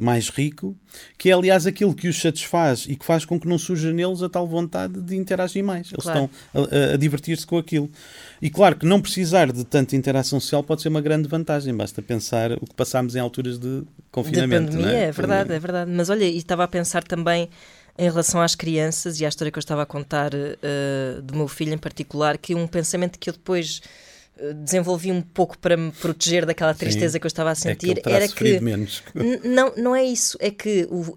[0.00, 0.76] mais rico,
[1.16, 4.22] que é aliás aquilo que os satisfaz e que faz com que não surja neles
[4.22, 5.90] a tal vontade de interagir mais.
[5.90, 6.28] Eles Claro.
[6.52, 7.90] estão a, a- divertir-se com aquilo.
[8.40, 11.74] E claro que não precisar de tanta interação social pode ser uma grande vantagem.
[11.74, 14.66] Basta pensar o que passámos em alturas de Da confinamento.
[14.72, 15.12] pandemia, não é?
[15.12, 15.90] verdade, é verdade.
[15.90, 17.48] Mas olha, e estava a pensar também
[17.98, 21.46] em relação às crianças e à história que eu estava a contar eh, do meu
[21.48, 23.82] filho em particular, que um pensamento que eu depois
[24.38, 27.60] eh, desenvolvi um pouco para me proteger daquela tristeza que eu estava a É que
[27.60, 29.02] sentir ele terá era que menos.
[29.44, 30.38] Não, não é isso.
[30.40, 31.14] É que o,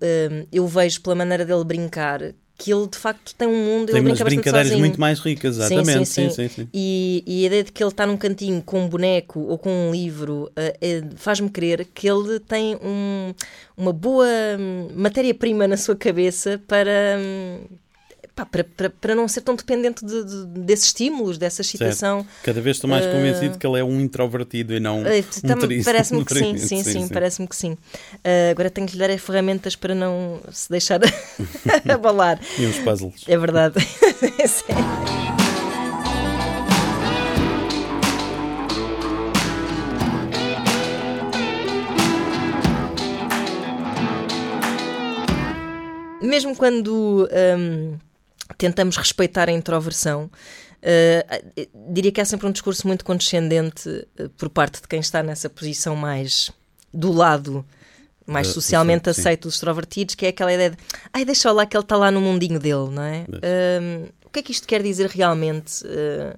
[0.51, 4.07] eu vejo pela maneira dele brincar que ele de facto tem um mundo, Tem ele
[4.09, 4.79] umas brincadeiras sozinho.
[4.79, 6.05] muito mais ricas, exatamente.
[6.05, 6.69] Sim, sim, sim.
[6.73, 9.69] E, e a ideia de que ele está num cantinho com um boneco ou com
[9.69, 13.33] um livro eh, eh, faz-me crer que ele tem um-
[13.75, 14.25] uma boa
[14.57, 17.59] hum, matéria-prima na sua cabeça para, hum,
[18.35, 22.25] pá, para, para, para não ser tão dependente de- de- desses estímulos, dessa excitação.
[22.43, 25.85] Cada vez estou mais convencido que ele é um introvertido e não Eh, um triste.
[25.85, 27.77] Parece-me que sim, sim, sim, parece-me que sim.
[28.23, 30.99] Eh, agora tenho que lhe dar as ferramentas para não se deixar
[31.91, 32.39] abalar.
[32.59, 33.23] E uns puzzles.
[33.27, 33.75] É verdade.
[34.47, 34.85] Sério.
[46.21, 47.97] Mesmo quando hum,
[48.57, 54.49] tentamos respeitar a introversão, uh, diria que há sempre um discurso muito condescendente uh, por
[54.49, 56.51] parte de quem está nessa posição mais
[56.93, 57.65] do lado
[58.25, 59.21] mais socialmente sim, sim.
[59.21, 60.77] aceito dos extrovertidos, que é aquela ideia de
[61.13, 63.25] ai, deixa lá que ele está lá no mundinho dele, não é?
[63.29, 65.85] Um, o que é que isto quer dizer realmente?
[65.85, 66.35] Uh,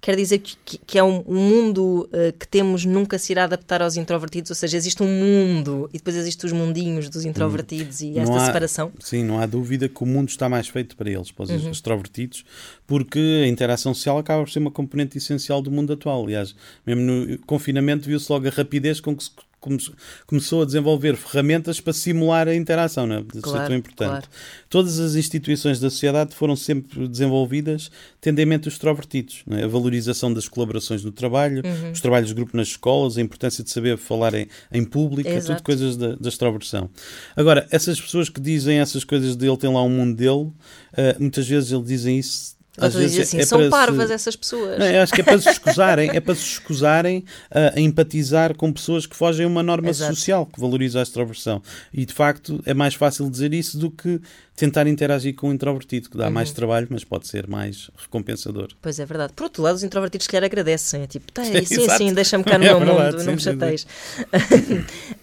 [0.00, 3.44] quer dizer que, que- que é um, um mundo uh, que temos nunca se irá
[3.44, 8.00] adaptar aos introvertidos, ou seja, existe um mundo e depois existem os mundinhos dos introvertidos
[8.00, 8.92] e esta há- separação.
[9.00, 11.70] Sim, não há dúvida que o mundo está mais feito para eles, para os Uhum.
[11.70, 12.44] extrovertidos,
[12.86, 16.24] porque a interação social acaba por ser uma componente essencial do mundo atual.
[16.24, 16.54] Aliás,
[16.86, 19.30] mesmo no confinamento viu-se logo a rapidez com que se
[19.66, 19.94] come-
[20.26, 23.18] começou a desenvolver ferramentas para simular a interação, não é?
[23.20, 24.08] Isso é Claro, tão importante.
[24.10, 24.26] claro.
[24.70, 29.42] Todas as instituições da sociedade foram sempre desenvolvidas tendendo os extrovertidos.
[29.50, 29.64] é?
[29.64, 31.92] A valorização das colaborações no trabalho, Uhum.
[31.92, 35.40] os trabalhos de grupo nas escolas, a importância de saber falar em, em público, é
[35.40, 36.88] tudo coisas da, da extroversão.
[37.36, 40.50] Agora, essas pessoas que dizem essas coisas dele, tem lá um mundo dele,
[40.92, 42.55] ah, muitas vezes eles dizem isso.
[42.78, 44.78] Ou Às tu dizes vezes assim, é são para se- parvas essas pessoas.
[44.78, 48.70] não, acho que é para se escusarem, é para se escusarem a, a empatizar com
[48.72, 50.14] pessoas que fogem a uma norma Exato.
[50.14, 51.62] social que valoriza a extroversão.
[51.92, 54.20] E de facto é mais fácil dizer isso do que
[54.54, 56.32] tentar interagir com o introvertido, que dá Uhum.
[56.32, 58.68] mais trabalho, mas pode ser mais recompensador.
[58.80, 59.32] Pois é verdade.
[59.34, 61.02] Por outro lado, os introvertidos se calhar agradecem.
[61.02, 61.98] É tipo, tá, sim, Exato.
[61.98, 63.58] sim, deixa-me cá no É meu verdade, mundo, sim, não me sim, sim.
[63.58, 63.86] chateies.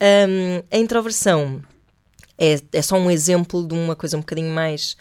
[0.01, 1.61] Hum, a introversão
[2.37, 4.95] é, é só um exemplo de uma coisa um bocadinho mais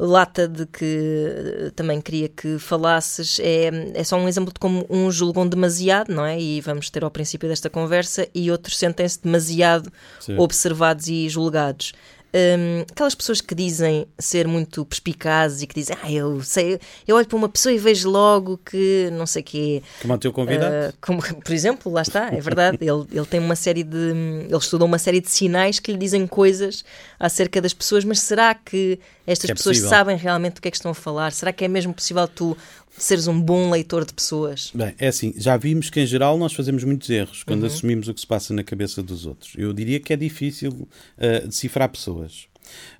[0.00, 3.38] lata de que eh, também queria que falasses.
[3.40, 6.40] É, é só um exemplo de como uns julgam demasiado, não é?
[6.40, 10.38] E vamos ter ao princípio desta conversa, e outros sentem-se demasiado Sim.
[10.38, 11.92] observados e julgados.
[12.32, 17.16] Hum, aquelas pessoas que dizem ser muito perspicazes e que dizem, ah, eu sei, eu
[17.16, 19.82] olho para uma pessoa e vejo logo que não sei o quê.
[20.00, 20.74] Como é o teu convidado?
[20.74, 22.78] Ah, como, por exemplo, lá está, é verdade.
[22.80, 23.96] Ele, ele tem uma série de.
[23.96, 26.84] Ele estudou uma série de sinais que lhe dizem coisas
[27.18, 29.90] acerca das pessoas, mas será que estas é pessoas possível.
[29.90, 31.32] sabem realmente do que é que estão a falar?
[31.32, 32.56] Será que é mesmo possível tu
[32.96, 34.70] seres um bom leitor de pessoas?
[34.74, 37.44] Bem, é assim, já vimos que em geral nós fazemos muitos erros Uhum.
[37.46, 39.52] quando assumimos o que se passa na cabeça dos outros.
[39.56, 42.46] Eu diria que é difícil ah, decifrar pessoas.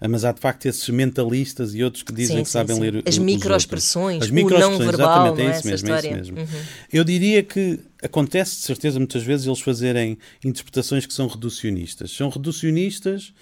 [0.01, 2.77] Ah, Mas há de facto esses mentalistas e outros que dizem Sim, que sim, sabem
[2.77, 2.83] sim.
[2.83, 4.31] ler As microexpressões, outros.
[4.31, 5.55] o não verbal, exatamente, não é?
[5.55, 6.39] é isso mesmo, é isso mesmo.
[6.41, 6.63] Uhum.
[6.93, 12.11] Eu diria que acontece de certeza muitas vezes eles fazerem interpretações que são reducionistas.
[12.11, 13.33] São reducionistas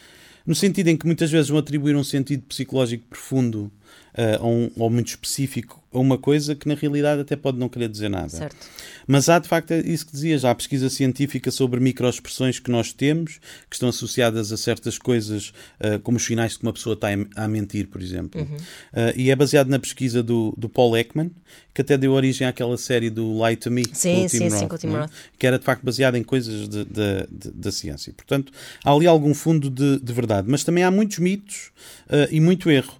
[0.44, 3.70] no sentido em que muitas vezes vão atribuir um sentido psicológico profundo
[4.14, 7.66] ah, ou, um- ou muito específico a uma coisa que na realidade até pode não
[7.66, 8.28] querer dizer nada.
[8.28, 8.56] Certo.
[9.06, 12.70] Mas há de facto é isso que dizia já, há pesquisa científica sobre microexpressões que
[12.70, 13.38] nós temos,
[13.70, 17.08] que estão associadas a certas coisas, ah, como os sinais de que uma pessoa está
[17.36, 18.46] a mentir, por exemplo.
[18.92, 21.30] Ah, e é baseado na pesquisa do, do Paul Ekman,
[21.72, 24.68] que até deu origem àquela série do Lie to Me, Sim, com sim, sim, Roth,
[24.68, 24.88] com o Tim?
[24.88, 25.10] Roth.
[25.38, 28.12] que era de facto baseada em coisas de- de- de- da ciência.
[28.12, 28.52] Portanto,
[28.84, 31.70] há ali algum fundo de, de verdade, mas também há muitos mitos
[32.10, 32.92] ah, e muito erro.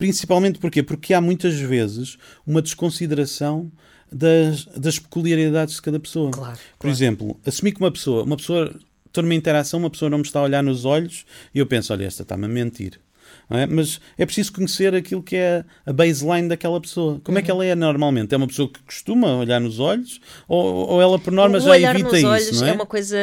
[0.00, 0.82] Principalmente porquê?
[0.82, 3.70] Porque há muitas vezes uma desconsideração
[4.10, 6.30] das, das peculiaridades de cada pessoa.
[6.30, 6.96] Claro, Por claro.
[6.96, 10.40] exemplo, assumir que uma pessoa, uma pessoa, estou numa interação, uma pessoa não me está
[10.40, 12.98] a olhar nos olhos e eu penso, olha, esta está-me a mentir.
[13.58, 13.66] É?
[13.66, 17.20] mas é preciso conhecer aquilo que é a baseline daquela pessoa.
[17.24, 18.32] Como é que ela é normalmente?
[18.34, 21.70] É uma pessoa que costuma olhar nos olhos ou, ou ela, por norma, O já
[21.70, 22.26] olhar evita nos isso?
[22.28, 22.72] olhos não é?
[22.72, 23.16] uma coisa,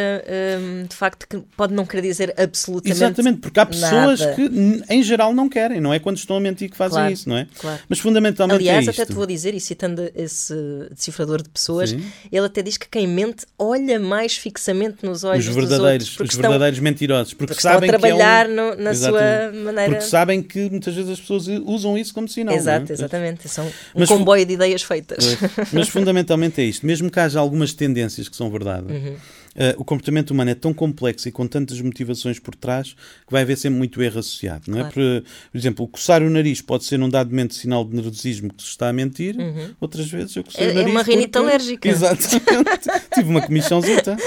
[0.59, 4.33] hum, de facto, que pode não querer dizer absolutamente Exatamente, porque há pessoas nada.
[4.35, 5.99] que, em geral, não querem, não é?
[5.99, 7.47] Quando estão a mentir que fazem Claro, isso, não é?
[7.59, 7.79] claro.
[7.87, 10.53] Mas fundamentalmente Aliás, é até te vou dizer, e citando esse
[10.91, 12.03] decifrador de pessoas, Sim.
[12.31, 16.09] ele até diz que quem mente olha mais fixamente nos olhos Os dos verdadeiros, outros,
[16.17, 18.55] porque os estão, verdadeiros mentirosos, porque, porque estão a sabem trabalhar que é um...
[18.75, 19.53] no- na Exatamente.
[19.55, 20.01] sua maneira.
[20.17, 22.56] Sabem que muitas vezes as pessoas usam isso como sinal.
[22.56, 22.93] Exato, não é?
[22.93, 23.47] exatamente.
[23.49, 25.38] São um Mas comboio de ideias feitas.
[25.71, 26.86] Mas fundamentalmente é isto.
[26.86, 29.15] Mesmo que haja algumas tendências que são verdade, Uhum.
[29.56, 33.43] eh, o comportamento humano é tão complexo e com tantas motivações por trás que vai
[33.43, 34.63] haver sempre muito erro associado.
[34.67, 34.82] Não é?
[34.82, 34.93] Claro.
[34.93, 38.63] por, por exemplo, coçar o nariz pode ser num dado momento sinal de nervosismo que
[38.63, 39.36] se está a mentir,
[39.80, 40.71] outras vezes eu cocei Uhum.
[40.71, 40.91] É- o é nariz.
[40.93, 41.89] uma rinite porque- alérgica.
[41.89, 42.89] Exatamente.
[43.13, 44.17] Tive uma comichãozita.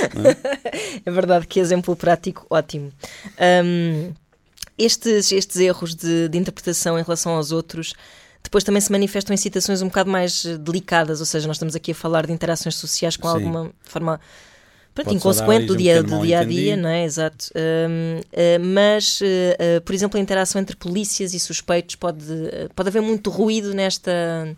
[0.65, 1.01] é?
[1.05, 2.91] É verdade, que exemplo prático ótimo.
[3.65, 4.13] Hum,
[4.85, 7.95] estes, estes erros de, de interpretação em relação aos outros
[8.43, 11.77] depois também se manifestam em situações um bocado mais eh, delicadas, ou seja, nós estamos
[11.77, 13.35] aqui a falar de interações sociais com Sim.
[13.35, 14.21] alguma forma
[14.95, 17.05] pronto, inconsequente do origem dia, a um do dia a dia, não é?
[17.05, 17.47] Exato.
[17.55, 22.25] Hum, eh, mas, eh, por exemplo, a interação entre polícias e suspeitos pode,
[22.75, 24.57] pode haver muito ruído nesta,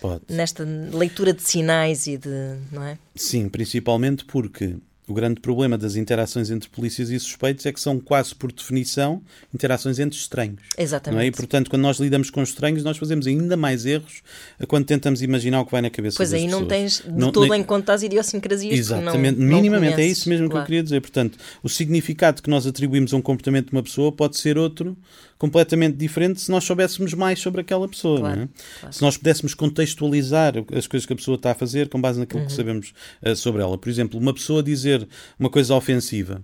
[0.00, 0.22] Pode.
[0.28, 2.56] nesta leitura de sinais e de.
[2.70, 2.98] não é?
[3.14, 4.76] Sim, principalmente porque
[5.08, 9.20] o grande problema das interações entre polícias e suspeitos é que são quase por definição
[9.52, 10.60] interações entre estranhos.
[10.78, 11.16] Exatamente.
[11.16, 11.26] Não é?
[11.26, 14.22] E portanto, quando nós lidamos com estranhos, nós fazemos ainda mais erros
[14.68, 17.00] quando tentamos imaginar o que vai na cabeça Pois das aí não pessoas.
[17.00, 20.18] tens de Não- todo nem- em conta as idiosincrasias Exatamente, não, não minimamente, é conheces.
[20.18, 20.66] isso mesmo que eu Claro.
[20.66, 21.00] queria dizer.
[21.00, 24.96] Portanto, o significado que nós atribuímos a um comportamento de uma pessoa pode ser outro,
[25.42, 28.20] completamente diferente, se nós soubéssemos mais sobre aquela pessoa.
[28.20, 28.48] Claro, não é?
[28.78, 28.94] claro.
[28.94, 32.42] Se nós pudéssemos contextualizar as coisas que a pessoa está a fazer com base naquilo
[32.42, 32.46] Uhum.
[32.46, 33.76] que sabemos eh, sobre ela.
[33.76, 36.40] Por exemplo, uma pessoa dizer uma coisa ofensiva.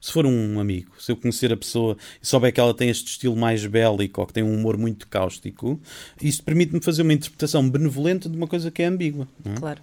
[0.00, 3.08] Se for um amigo, se eu conhecer a pessoa e souber que ela tem este
[3.08, 5.80] estilo mais bélico ou que tem um humor muito cáustico,
[6.22, 9.26] isto permite-me fazer uma interpretação benevolente de uma coisa que é ambígua.
[9.44, 9.54] é?
[9.58, 9.80] Claro.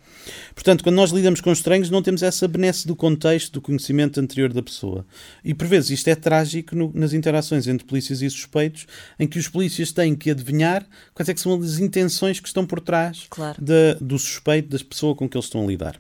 [0.54, 4.54] Portanto, quando nós lidamos com estranhos, não temos essa benesse do contexto, do conhecimento anterior
[4.54, 5.06] da pessoa.
[5.44, 8.88] E por vezes isto é trágico no- nas interações entre polícias e suspeitos,
[9.20, 12.66] em que os polícias têm que adivinhar quais é que são as intenções que estão
[12.66, 13.62] por trás Claro.
[13.62, 16.00] da- do suspeito, das pessoas com que eles estão a lidar.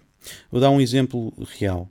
[0.49, 1.89] Vou dar um exemplo real.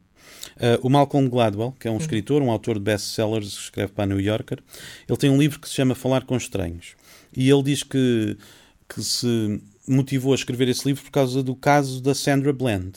[0.57, 4.07] Uh, o Malcolm Gladwell, que é um escritor, um autor de best-sellers, escreve para a
[4.07, 4.59] New Yorker,
[5.09, 6.95] ele tem um livro que se chama Falar com Estranhos.
[7.37, 8.37] E ele diz que,
[8.89, 12.93] que se motivou a escrever esse livro por causa do caso da Sandra Bland.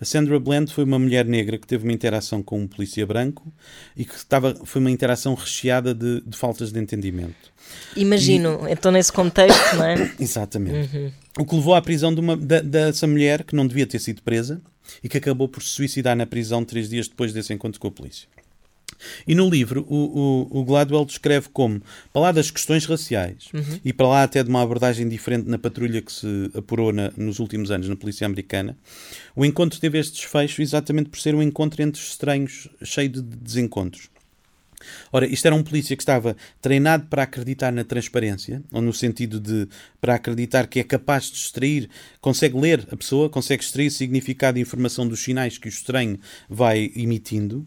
[0.00, 3.52] A Sandra Bland foi uma mulher negra que teve uma interação com um polícia branco
[3.96, 7.52] e que estava, foi uma interação recheada de, de faltas de entendimento.
[7.96, 10.12] Imagino, então nesse contexto, não é?
[10.18, 11.12] Exatamente.
[11.38, 14.22] O que levou à prisão de uma, da- dessa mulher que não devia ter sido
[14.22, 14.60] presa
[15.02, 17.90] e que acabou por se suicidar na prisão três dias depois desse encontro com a
[17.90, 18.28] polícia.
[19.28, 21.80] E no livro, o, o, o Gladwell descreve como,
[22.12, 23.48] para lá das questões raciais
[23.84, 27.38] e para lá até de uma abordagem diferente na patrulha que se apurou na- nos
[27.38, 28.76] últimos anos na polícia americana,
[29.36, 34.08] o encontro teve este desfecho exatamente por ser um encontro entre estranhos, cheio de desencontros.
[35.12, 39.40] Ora, isto era um polícia que estava treinado para acreditar na transparência, ou no sentido
[39.40, 39.68] de
[40.00, 41.88] para acreditar que é capaz de extrair,
[42.20, 46.90] consegue ler a pessoa, consegue extrair significado e informação dos sinais que o estranho vai
[46.94, 47.66] emitindo,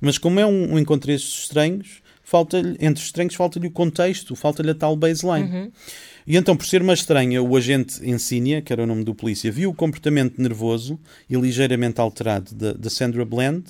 [0.00, 4.34] mas como é um, um encontro estes estranhos, falta entre os estranhos falta-lhe o contexto,
[4.36, 5.72] falta-lhe a tal baseline.
[6.26, 9.50] E então, por ser uma estranha, o agente Insínia, que era o nome do polícia,
[9.50, 13.64] viu o comportamento nervoso e ligeiramente alterado da, Sandra Bland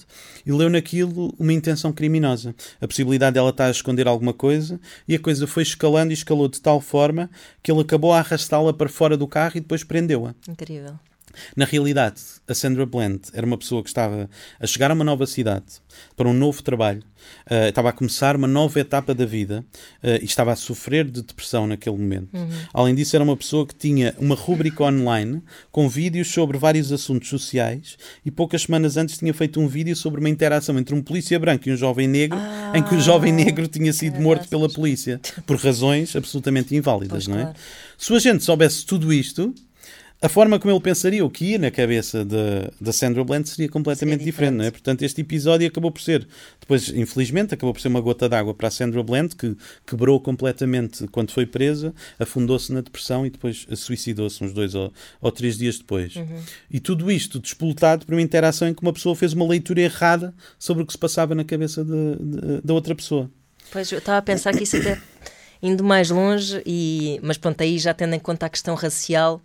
[0.45, 2.55] e leu naquilo uma intenção criminosa.
[2.81, 6.49] A possibilidade dela estar a esconder alguma coisa e a coisa foi escalando e escalou
[6.49, 7.31] de tal forma
[7.63, 10.35] que ele acabou a arrastá-la para fora do carro e depois prendeu-a.
[10.49, 10.99] Incrível.
[11.57, 14.29] Na realidade, a Sandra Bland era uma pessoa que estava
[14.61, 15.65] a chegar a uma nova cidade,
[16.15, 17.03] para um novo trabalho,
[17.49, 19.65] eh, estava a começar uma nova etapa da vida
[20.03, 22.29] eh, e estava a sofrer de depressão naquele momento.
[22.75, 27.29] Além disso, era uma pessoa que tinha uma rúbrica online com vídeos sobre vários assuntos
[27.31, 31.39] sociais e poucas semanas antes tinha feito um vídeo sobre uma interação entre um polícia
[31.39, 32.39] branco e um jovem negro,
[32.75, 37.29] em que o jovem negro tinha sido morto pela polícia por razões absolutamente inválidas, Pois,
[37.29, 37.43] não é?
[37.45, 37.57] claro.
[37.97, 39.55] Se o agente soubesse tudo isto,
[40.23, 44.23] a forma como ele pensaria, o que ia na cabeça da Sandra Bland seria completamente
[44.23, 44.57] diferente, diferente.
[44.57, 44.71] não é?
[44.71, 46.27] Portanto, este episódio acabou por ser,
[46.61, 51.09] depois, infelizmente, acabou por ser uma gota d'água para a Sandra Bland, que quebrou completamente
[51.09, 55.79] quando foi presa, afundou-se na depressão e depois suicidou-se uns dois ou, ou três dias
[55.79, 56.15] depois.
[56.71, 60.33] E tudo isto despoltado por uma interação em que uma pessoa fez uma leitura errada
[60.57, 61.85] sobre o que se passava na cabeça
[62.63, 63.29] da outra pessoa.
[63.73, 65.01] Pois eu estava a pensar que isso até
[65.61, 69.41] indo mais longe, e, mas pronto, aí já tendo em conta a questão racial,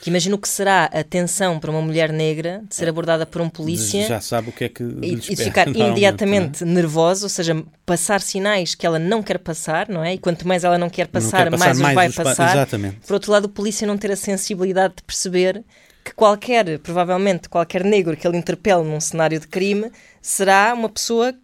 [0.00, 3.50] Que imagino que será a tensão para uma mulher negra de ser abordada por um
[3.50, 4.06] polícia.
[4.08, 6.74] Já sabe o que é que e, e de ficar imediatamente não é?
[6.74, 10.14] nervosa, ou seja, passar sinais que ela não quer passar, não é?
[10.14, 12.50] E quanto mais ela não quer Não passar, quer mais os vai os pa- passar.
[12.52, 12.96] Exatamente.
[13.06, 15.62] Por outro lado, o polícia não ter a sensibilidade de perceber
[16.02, 19.90] que qualquer, provavelmente qualquer negro que ele interpele num cenário de crime
[20.22, 21.34] será uma pessoa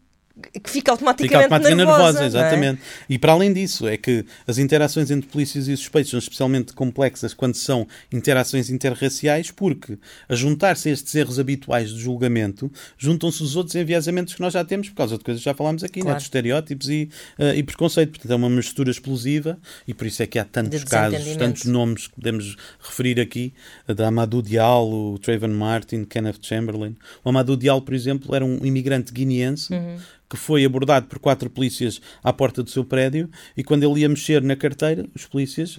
[0.63, 2.27] que fica automaticamente, Fica automaticamente nervosa, não é?
[2.27, 2.83] exatamente.
[3.09, 7.33] E para além disso, é que as interações entre polícias e suspeitos são especialmente complexas
[7.33, 13.57] quando são interações interraciais, porque a juntar-se a estes erros habituais de julgamento, juntam-se os
[13.57, 16.05] outros enviesamentos que nós já temos, por causa de coisas que já falámos aqui, né,
[16.05, 16.19] Claro.
[16.19, 17.09] de estereótipos e,
[17.39, 18.11] eh, e preconceito.
[18.11, 19.59] Portanto, é uma mistura explosiva
[19.89, 23.55] e por isso é que há tantos De casos, tantos nomes que podemos referir aqui,
[23.87, 26.95] da Amadou Diallo, o Trayvon Martin, Kenneth Chamberlain.
[27.25, 29.97] O Amadou Diallo, por exemplo, era um imigrante guineense Uhum.
[30.29, 34.09] Que foi abordado por quatro polícias à porta do seu prédio e quando ele ia
[34.09, 35.79] mexer na carteira, os polícias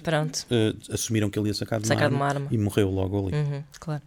[0.50, 2.48] eh, assumiram que ele ia sacar de uma, arma, arma.
[2.50, 3.36] e morreu logo ali.
[3.36, 4.02] Uhum, claro.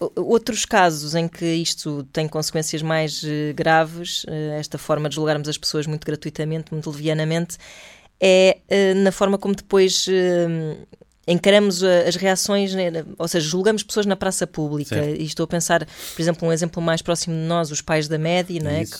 [0.00, 5.14] O- outros casos em que isto tem consequências mais eh, graves, eh, esta forma de
[5.14, 7.56] julgarmos as pessoas muito gratuitamente, muito levianamente,
[8.20, 8.58] é
[8.96, 10.06] na forma como depois
[11.26, 14.96] encaramos eh, as reações, né, ou seja, julgamos pessoas na praça pública.
[14.96, 15.20] Certo.
[15.20, 18.18] E estou a pensar, por exemplo, um exemplo mais próximo de nós, os pais da
[18.18, 18.84] média, não é?
[18.84, 18.96] Que,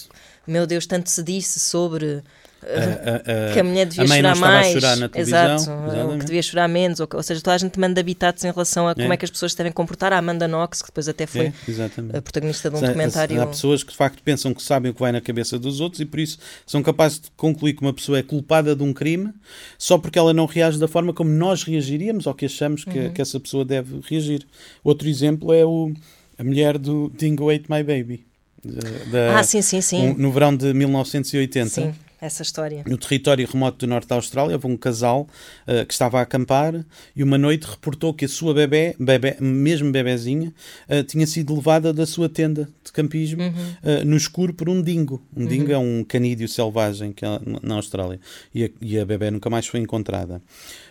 [0.46, 2.22] meu Deus, tanto se disse sobre
[2.64, 4.66] A- a- que a mulher devia a mãe chorar não mais.
[4.66, 5.54] a chorar na televisão.
[5.56, 6.18] Exato, exatamente.
[6.20, 7.00] que devia chorar menos.
[7.00, 9.14] Ou, ou seja, toda a gente manda habitados em relação a como É.
[9.14, 10.12] é que as pessoas devem comportar.
[10.12, 11.52] A Amanda Knox, que depois até foi É,
[12.18, 13.40] a protagonista de um documentário.
[13.42, 16.00] Há pessoas que de facto pensam que sabem o que vai na cabeça dos outros
[16.00, 19.30] e por isso são capazes de concluir que uma pessoa é culpada de um crime
[19.76, 23.12] só porque ela não reage da forma como nós reagiríamos ou que achamos que, Uhum.
[23.12, 24.46] que essa pessoa deve reagir.
[24.84, 25.92] Outro exemplo é o,
[26.38, 28.24] a mulher do Dingo Ate My Baby.
[29.10, 30.10] da- Ah, sim, sim, sim.
[30.10, 31.68] um- no verão de 1980.
[31.68, 31.92] sim,
[32.22, 32.84] essa história.
[32.86, 35.28] No território remoto do norte da Austrália, houve um casal
[35.66, 36.84] eh, que estava a acampar
[37.16, 40.54] e uma noite reportou que a sua bebé, bebé mesmo bebezinha,
[40.88, 43.74] eh, tinha sido levada da sua tenda de campismo Uhum.
[43.82, 45.20] eh, no escuro por um dingo.
[45.36, 48.20] Um dingo é um canídeo selvagem que há na Austrália
[48.54, 50.40] e a, e a bebé nunca mais foi encontrada.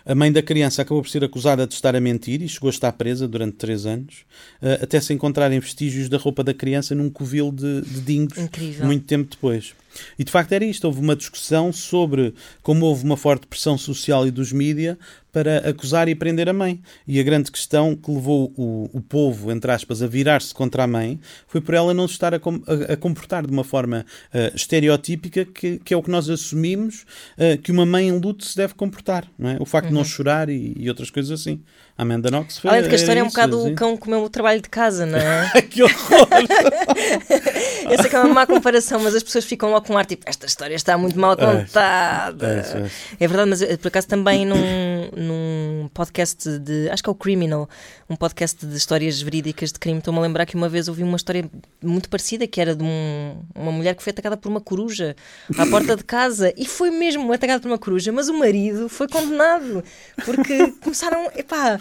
[0.06, 2.72] A mãe da criança acabou por ser acusada de estar a mentir e chegou a
[2.72, 4.26] estar presa durante três anos,
[4.62, 8.86] eh, até se encontrarem vestígios da roupa da criança num covil de, de dingos Incrível.
[8.86, 9.74] muito tempo depois.
[10.18, 14.26] E de facto era isto, houve uma discussão sobre como houve uma forte pressão social
[14.26, 14.97] e dos mídia
[15.32, 16.82] para acusar e prender a mãe.
[17.07, 20.88] E a grande questão que levou o, o povo, entre aspas, a virar-se contra a
[20.88, 24.05] mãe foi por ela não se estar a, com- a- a comportar de uma forma
[24.34, 27.05] eh, estereotípica, que, que é o que nós assumimos
[27.38, 29.25] eh, que uma mãe em luto se deve comportar.
[29.39, 29.57] É?
[29.59, 31.61] O facto de não chorar e, e outras coisas assim.
[32.02, 32.70] Amanda Knox foi.
[32.72, 33.72] Além de que a história é um bocado assim.
[33.74, 35.62] o cão comeu o trabalho de casa, não é?
[35.62, 36.28] que horror!
[37.91, 40.06] Eu sei que é uma má comparação, mas as pessoas ficam logo com um ar
[40.06, 42.47] tipo, esta história está muito mal contada.
[42.47, 42.89] é, é.
[43.26, 46.89] É verdade, mas eh, por acaso também num, num podcast de.
[46.89, 47.70] Acho que é o Criminal,
[48.10, 49.99] um podcast de histórias verídicas de crime.
[49.99, 51.45] Estou-me a lembrar que uma vez ouvi uma história
[51.84, 55.16] muito parecida que era de um- uma mulher que foi atacada por uma coruja
[55.58, 59.08] à porta de casa e foi mesmo atacada por uma coruja, mas o marido foi
[59.08, 59.84] condenado
[60.26, 61.30] porque começaram.
[61.36, 61.80] Epá,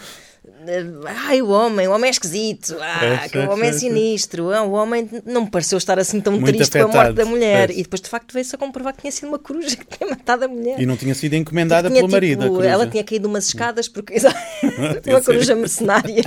[1.27, 4.71] Ai, o homem, o homem é esquisito, ah, É, o homem é sinistro, ah, o
[4.71, 7.67] homem não me pareceu estar assim tão Muito triste com a morte afetado, da mulher.
[7.67, 7.79] pois.
[7.79, 10.45] E depois, de facto, veio-se a comprovar que tinha sido uma coruja que tinha matado
[10.45, 10.79] a mulher.
[10.81, 12.39] E não tinha sido encomendada Tinha, pelo marido.
[12.41, 12.69] tipo, coruja.
[12.69, 14.15] ela tinha caído umas escadas porque
[15.03, 16.23] Tinha uma coruja mercenária.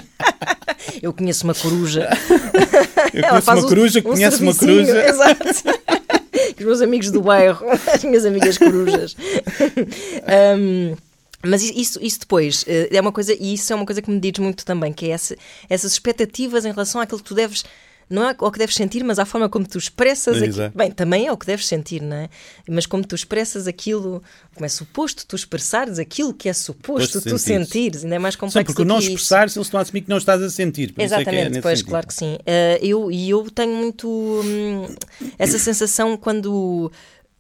[1.02, 2.08] Eu conheço uma coruja.
[3.12, 5.06] Eu Ela conheço uma um- coruja que um conhece uma coruja.
[5.08, 5.44] Exato.
[6.58, 9.16] Os meus amigos do bairro, as minhas amigas corujas.
[10.26, 10.94] Ahm,
[11.47, 14.18] mas isso, isso depois eh, é uma coisa, e isso é uma coisa que me
[14.20, 15.36] diz muito também, que é essa-
[15.68, 17.64] essas expectativas em relação àquilo que tu deves.
[18.11, 20.51] Não é ao que deves sentir, mas à forma como tu expressas aquilo.
[20.51, 20.76] Exato.
[20.76, 22.28] Bem, também é o que deves sentir, não é?
[22.68, 24.22] Mas como tu expressas aquilo,
[24.55, 27.68] como é suposto tu expressares aquilo que é suposto tu sentires.
[27.68, 29.12] sentires, ainda é mais Sim, complexo porque o não que isso.
[29.14, 30.92] expressar-se, eles estão a assumir que não estás a sentir.
[30.99, 31.90] É é Exatamente, nesse pois, sentido.
[31.92, 32.36] claro que sim.
[32.45, 34.86] Eh, eu, e eu tenho muito hum,
[35.38, 36.92] essa sensação quando.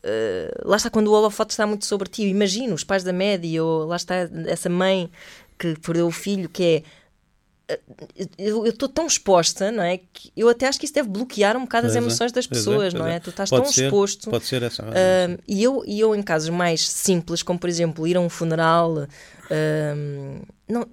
[0.04, 2.22] Eh, lá está, quando o holofote está muito sobre ti.
[2.28, 4.14] Imagino os pais da média, ou lá está
[4.46, 5.10] essa mãe
[5.58, 6.82] que perdeu o filho, que
[7.68, 7.74] é.
[7.74, 7.80] eh,
[8.38, 9.98] Eu estou tão exposta, não é?
[10.12, 12.44] Que eu até acho que isso deve bloquear um bocado as Pois é, emoções das
[12.44, 13.16] é, pessoas, pois não é.
[13.16, 13.20] é?
[13.20, 14.30] Tu estás Pode tão ser, exposto.
[14.30, 14.82] Pode ser essa.
[14.84, 18.28] Um, e, eu, e eu, em casos mais simples, como por exemplo ir a um
[18.28, 19.06] funeral.
[19.50, 20.86] um, não,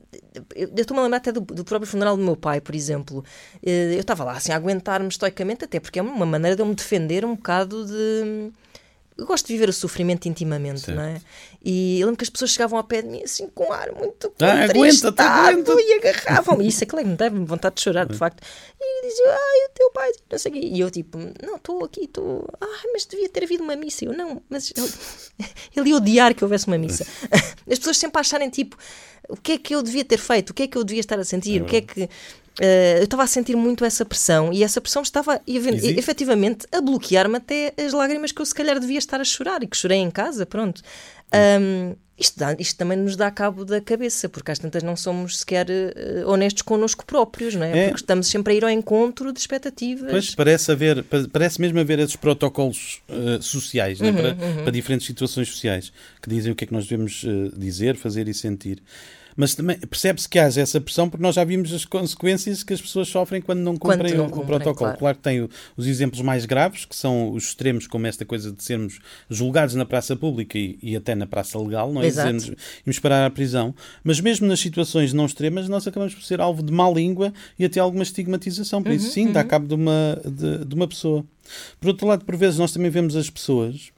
[0.55, 3.23] eu estou-me a lembrar até do, do próprio funeral do meu pai, por exemplo.
[3.63, 6.75] Eu estava lá assim a aguentar-me estoicamente, até porque é uma maneira de eu me
[6.75, 8.51] defender um bocado de.
[9.21, 10.97] Eu gosto de viver o sofrimento intimamente, Certo.
[10.97, 11.21] não é?
[11.63, 13.91] E eu lembro que as pessoas chegavam ao pé de mim assim com um ar
[13.93, 15.81] muito Ah, contristado aguenta-te.
[15.83, 16.67] e agarravam-me.
[16.67, 18.41] Isso é que me deve vontade de chorar, de facto.
[18.79, 20.59] E diziam, ai, o teu pai, não sei o quê.
[20.63, 22.47] E eu tipo, não, estou aqui, estou.
[22.59, 24.05] Ah, mas devia ter havido uma missa.
[24.05, 24.91] Eu não, mas ele,
[25.77, 27.05] ele ia odiar que houvesse uma missa.
[27.69, 28.75] As pessoas sempre acharem tipo,
[29.29, 30.49] o que é que eu devia ter feito?
[30.49, 31.61] O que é que eu devia estar a sentir?
[31.61, 32.09] o que é que.
[32.59, 35.97] Eh, eu estava a sentir muito essa pressão e essa pressão estava Existe.
[35.97, 39.67] efetivamente a bloquear-me até as lágrimas que eu se calhar devia estar a chorar e
[39.67, 40.81] que chorei em casa, pronto.
[41.31, 45.39] Ahm, isto, dá- isto também nos dá cabo da cabeça, porque às tantas não somos
[45.39, 47.71] sequer eh, honestos connosco próprios, não é?
[47.85, 47.87] É.
[47.87, 50.11] Porque estamos sempre a ir ao encontro de expectativas.
[50.11, 54.71] Pois parece haver, pa- parece mesmo haver esses protocolos eh, sociais né, Uhum, para, para
[54.71, 55.91] diferentes situações sociais
[56.21, 57.25] que dizem o que é que nós devemos
[57.57, 58.83] dizer, fazer e sentir.
[59.35, 62.81] Mas também percebe-se que haja essa pressão porque nós já vimos as consequências que as
[62.81, 64.75] pessoas sofrem quando não Quando cumprem não o, o cumprem, protocolo.
[64.77, 64.97] claro.
[64.97, 68.63] Claro que tem os exemplos mais graves, que são os extremos, como esta coisa de
[68.63, 72.07] sermos julgados na praça pública e, e até na praça legal, não é?
[72.07, 72.33] Exato.
[72.33, 73.73] Dizermos, irmos parar à prisão.
[74.03, 77.65] Mas mesmo nas situações não extremas, nós acabamos por ser alvo de má língua e
[77.65, 78.83] até alguma estigmatização.
[78.83, 81.25] Por isso, Uhum, sim, dá cabo de uma, de, de uma pessoa.
[81.79, 83.89] Por outro lado, por vezes, nós também vemos as pessoas,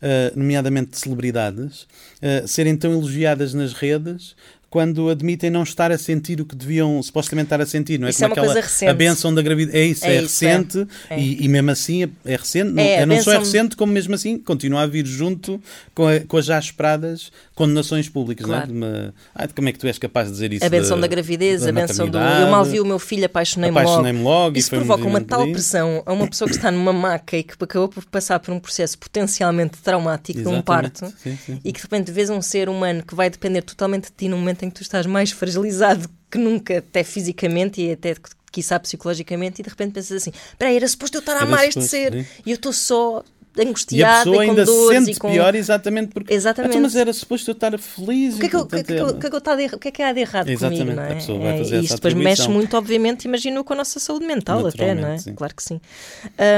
[0.00, 1.86] ah, nomeadamente celebridades,
[2.22, 4.34] ah, serem tão elogiadas nas redes.
[4.72, 8.10] Quando admitem não estar a sentir o que deviam supostamente estar a sentir, não é?
[8.10, 8.88] Isso é Como uma coisa aquela- recente.
[8.88, 9.74] A benção da gravidez.
[9.74, 10.48] É isso, É é, isso, é.
[10.48, 11.20] recente É.
[11.20, 12.70] E, e mesmo assim é, é recente.
[12.70, 15.60] Não, É, é, não só é recente, como mesmo assim continua a vir junto
[15.94, 17.30] com, a- com as já esperadas
[17.62, 18.46] condenações públicas.
[18.46, 18.58] não é?
[18.58, 18.72] Claro.
[18.72, 20.64] De uma, ah, de como é que tu és capaz de dizer isso?
[20.64, 22.18] a benção da, da gravidez, da a benção do.
[22.18, 23.88] Eu mal vi o meu filho, apaixonei-me logo.
[23.88, 26.70] Apaixonei-me logo e Isso foi um provoca uma tal pressão a uma pessoa que está
[26.70, 31.00] numa maca e que acabou por passar por um processo potencialmente traumático de um Exatamente.
[31.00, 31.60] parto Sim, sim.
[31.64, 34.36] e que de repente vês um ser humano que vai depender totalmente de ti no
[34.36, 38.16] momento em que tu estás mais fragilizado que nunca, até fisicamente e até
[38.50, 41.66] quiçá psicologicamente, e de repente pensas assim: espera aí, era suposto eu estar a amar
[41.66, 43.22] este ser e eu estou só
[43.56, 45.30] E a angustiada pessoa e, com ainda se sente e com.
[45.30, 46.32] pior exatamente porque.
[46.32, 46.68] Exatamente.
[46.70, 48.36] "Ah, então, mas era suposto eu estar feliz.
[48.36, 49.36] O que é que, eu- e, que, é que, eu- que é que
[49.76, 51.12] o que é que há de errado Exatamente, comigo, não é?
[51.12, 53.76] a pessoa vai É, fazer e essa isto depois mexe muito, obviamente, imagino, com a
[53.76, 55.18] nossa saúde mental até, não é?
[55.18, 55.34] Sim.
[55.34, 55.80] Claro que sim.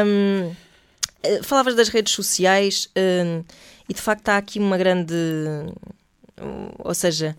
[0.06, 0.52] Hum,
[1.22, 3.42] eh, falavas das redes sociais hum,
[3.88, 5.14] e de facto há aqui uma grande.
[6.78, 7.36] Ou seja,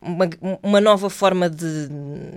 [0.00, 0.28] uma,
[0.62, 1.88] uma nova forma de,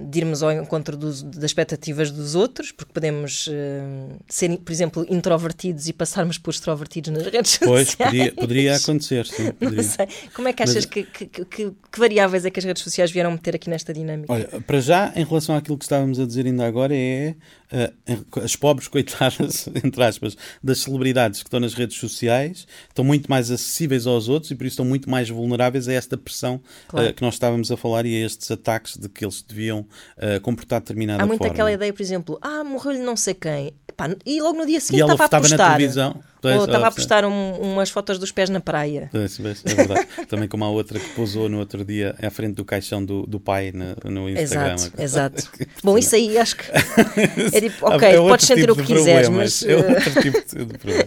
[0.10, 5.06] de irmos ao encontro dos- das expectativas dos outros, porque podemos hum, ser, por exemplo,
[5.10, 8.12] introvertidos e passarmos por extrovertidos nas redes Pois, sociais.
[8.12, 9.44] podia, poderia acontecer, sim.
[9.48, 9.84] Não poderia.
[9.84, 10.08] sei.
[10.34, 13.12] Como é que achas que, que, que- que- que variáveis é que as redes sociais
[13.12, 14.32] vieram meter aqui nesta dinâmica?
[14.32, 17.36] Olha, para já, em relação àquilo que estávamos a dizer ainda agora, é
[18.08, 23.30] em- as pobres coitadas, entre aspas, das celebridades que estão nas redes sociais, estão muito
[23.30, 27.10] mais acessíveis aos outros e por isso estão muito mais vulneráveis a esta pressão Claro.
[27.10, 29.86] ah, que nós estávamos a falar e a estes ataques de que eles deviam
[30.18, 31.54] ah, comportar de determinada Há muito forma.
[31.54, 33.74] aquela ideia, por exemplo, ah, morreu-lhe não sei quem.
[33.88, 35.76] Epá, e logo no dia seguinte estava a estava na postar.
[35.78, 36.20] televisão.
[36.44, 39.10] Ou estava a postar um- umas fotos dos pés na praia.
[39.14, 40.08] É verdade.
[40.30, 43.40] Também como a outra que pousou no outro dia à frente do caixão do, do
[43.40, 44.76] pai no, no Instagram.
[44.76, 45.50] Exato, exato.
[45.84, 46.64] Bom, isso aí acho que
[47.58, 49.64] é tipo, É ok, outro podes sentir tipo o que quiseres, mas.
[49.64, 51.06] É eh, outro tipo de problema.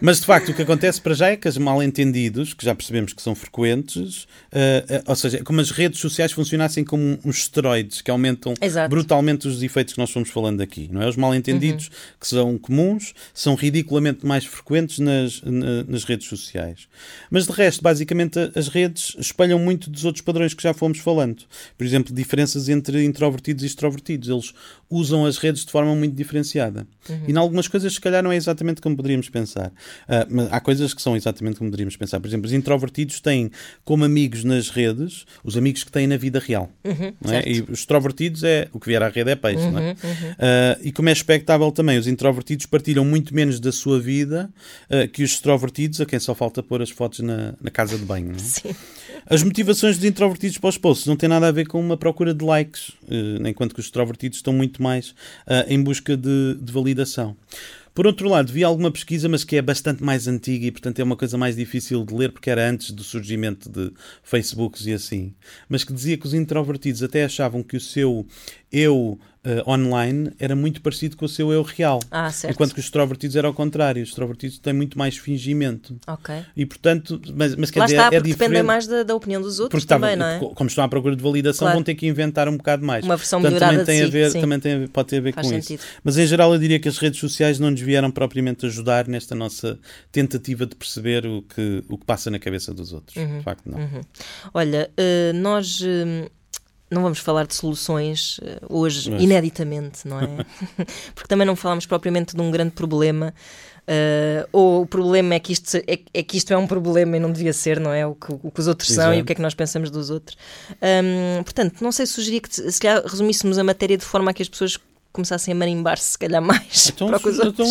[0.00, 3.12] Mas de facto, o que acontece para já é que os mal-entendidos, que já percebemos
[3.12, 8.00] que são frequentes, eh, eh, ou seja, como as redes sociais funcionassem como uns esteroides
[8.00, 8.88] que aumentam Exato.
[8.88, 10.88] brutalmente os efeitos que nós fomos falando aqui.
[10.92, 11.08] Não é?
[11.08, 11.92] Os mal-entendidos, Uhum.
[12.20, 16.86] que são comuns, são ridiculamente mais frequentes nas, na- nas redes sociais.
[17.30, 21.42] Mas de resto, basicamente, as redes espalham muito dos outros padrões que já fomos falando.
[21.76, 24.28] Por exemplo, diferenças entre introvertidos e extrovertidos.
[24.28, 24.54] Eles
[24.90, 26.86] usam as redes de forma muito diferenciada.
[27.26, 29.72] E em algumas coisas, se calhar, não é exatamente como poderíamos pensar.
[30.08, 32.20] Ah, mas há coisas que são exatamente como poderíamos pensar.
[32.20, 33.50] Por exemplo, os introvertidos têm
[33.84, 36.70] como amigos nas redes os amigos que têm na vida real.
[36.84, 37.42] não é?
[37.46, 39.70] E os extrovertidos é o que vier à rede é peixe.
[39.70, 39.96] não é?
[40.38, 44.50] Ah, e como é expectável também, os introvertidos partilham muito menos da sua vida
[44.90, 48.04] ah, que os extrovertidos, a quem só falta pôr as fotos na, na casa de
[48.04, 48.28] banho.
[48.28, 48.38] não é?
[48.38, 48.74] Sim.
[49.30, 52.32] As motivações dos introvertidos para os posts não têm nada a ver com uma procura
[52.32, 55.14] de likes, eh, enquanto que os extrovertidos estão muito mais
[55.46, 57.36] ah, em busca de, de validação.
[57.94, 61.04] Por outro lado, vi alguma pesquisa, mas que é bastante mais antiga e, portanto, é
[61.04, 65.34] uma coisa mais difícil de ler, porque era antes do surgimento de Facebooks e assim.
[65.68, 68.24] Mas que dizia que os introvertidos até achavam que o seu
[68.72, 69.18] eu
[69.48, 72.00] eh, online era muito parecido com o seu eu real.
[72.10, 72.52] Ah, certo.
[72.54, 74.02] Enquanto que os extrovertidos era ao contrário.
[74.02, 75.96] Os extrovertidos têm muito mais fingimento.
[76.06, 76.34] Ok.
[76.56, 78.38] E, portanto, mas, mas quer Lá dizer, está, é diferente.
[78.38, 80.38] dependem mais da, da opinião dos outros Porque também, não é?
[80.54, 81.76] como estão à procura de validação, Claro.
[81.78, 83.04] vão ter que inventar um bocado mais.
[83.04, 84.40] Uma versão Portanto, melhorada também tem a ver, sim.
[84.40, 85.78] também tem, a- pode ter a ver Faz com sentido.
[85.78, 85.88] isso.
[86.04, 89.34] Mas em geral eu diria que as redes sociais não nos vieram propriamente ajudar nesta
[89.34, 89.78] nossa
[90.12, 93.16] tentativa de perceber o que, o que passa na cabeça dos outros.
[93.16, 93.38] Uhum.
[93.38, 93.78] De facto, não.
[94.52, 95.80] Olha, eh, nós.
[95.82, 96.28] eh,
[96.90, 99.22] não vamos falar de soluções uh, hoje, Mas...
[99.22, 100.26] ineditamente, não é?
[101.14, 103.34] Porque também não falamos propriamente de um grande problema.
[103.88, 107.20] Uh, ou o problema é que, isto, é, é, que isto é um problema e
[107.20, 108.06] não devia ser, não é?
[108.06, 109.08] O que, o que os outros Exato.
[109.08, 110.36] são e o que é que nós pensamos dos outros.
[110.82, 114.42] Um, portanto, não sei, sugeria que se calhar resumíssemos a matéria de forma a que
[114.42, 114.78] as pessoas
[115.10, 116.92] começassem a marimbar-se, se calhar mais.
[116.94, 117.66] Então, então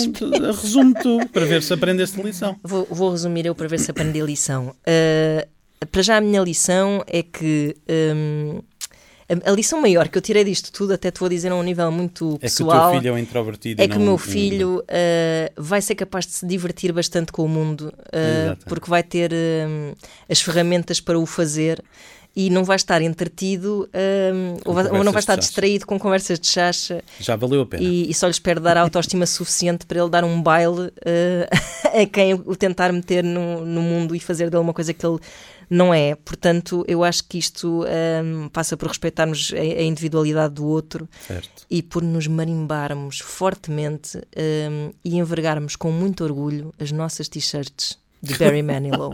[0.51, 2.55] resume tu, para ver se aprendeste lição.
[2.63, 4.75] Vou, vou, resumir eu para ver se aprendi a lição.
[4.87, 7.75] Uh, para já a minha lição é que.
[7.87, 8.61] Um,
[9.29, 11.91] a, lição maior que eu tirei disto tudo, até te vou dizer a um nível
[11.91, 12.69] muito pessoal.
[12.69, 13.81] É que o teu filho é um introvertido.
[13.81, 17.49] É que o meu filho uh, vai ser capaz de se divertir bastante com o
[17.49, 19.97] mundo, uh, porque vai ter uh,
[20.29, 21.83] as ferramentas para o fazer
[22.37, 23.89] e não vai estar entretido
[24.31, 27.03] um, ou, vai, ou, não vai estar distraído com conversas de chacha.
[27.19, 27.81] Já valeu a pena.
[27.81, 30.89] E, e só lhe espero dar autoestima suficiente para ele dar um baile uh,
[31.99, 35.17] a quem o tentar meter no, no mundo e fazer dele uma coisa que ele
[35.69, 36.15] não é.
[36.15, 41.65] Portanto, eu acho que isto um, passa por respeitarmos a, a, individualidade do outro certo.
[41.69, 48.35] e por nos marimbarmos fortemente um, e envergarmos com muito orgulho as nossas t-shirts de
[48.37, 49.11] Barry Manilow.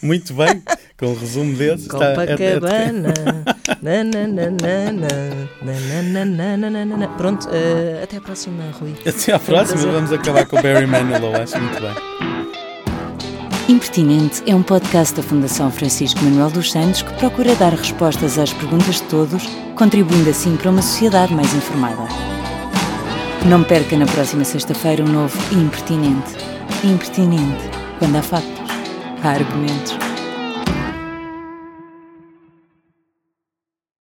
[0.00, 0.62] Muito bem,
[0.96, 1.88] com o resumo desse.
[1.88, 3.12] Copacabana.
[7.16, 8.94] Pronto, uh, até à próxima, Rui.
[9.04, 12.33] Até à próxima, vamos acabar com Barry Manilow, acho muito bem.
[13.66, 18.52] Impertinente é um podcast da Fundação Francisco Manuel dos Santos que procura dar respostas às
[18.52, 22.06] perguntas de todos, contribuindo assim para uma sociedade mais informada.
[23.46, 26.36] Não perca na próxima sexta-feira um novo Impertinente.
[26.84, 28.70] Impertinente quando há factos,
[29.22, 30.13] há argumentos.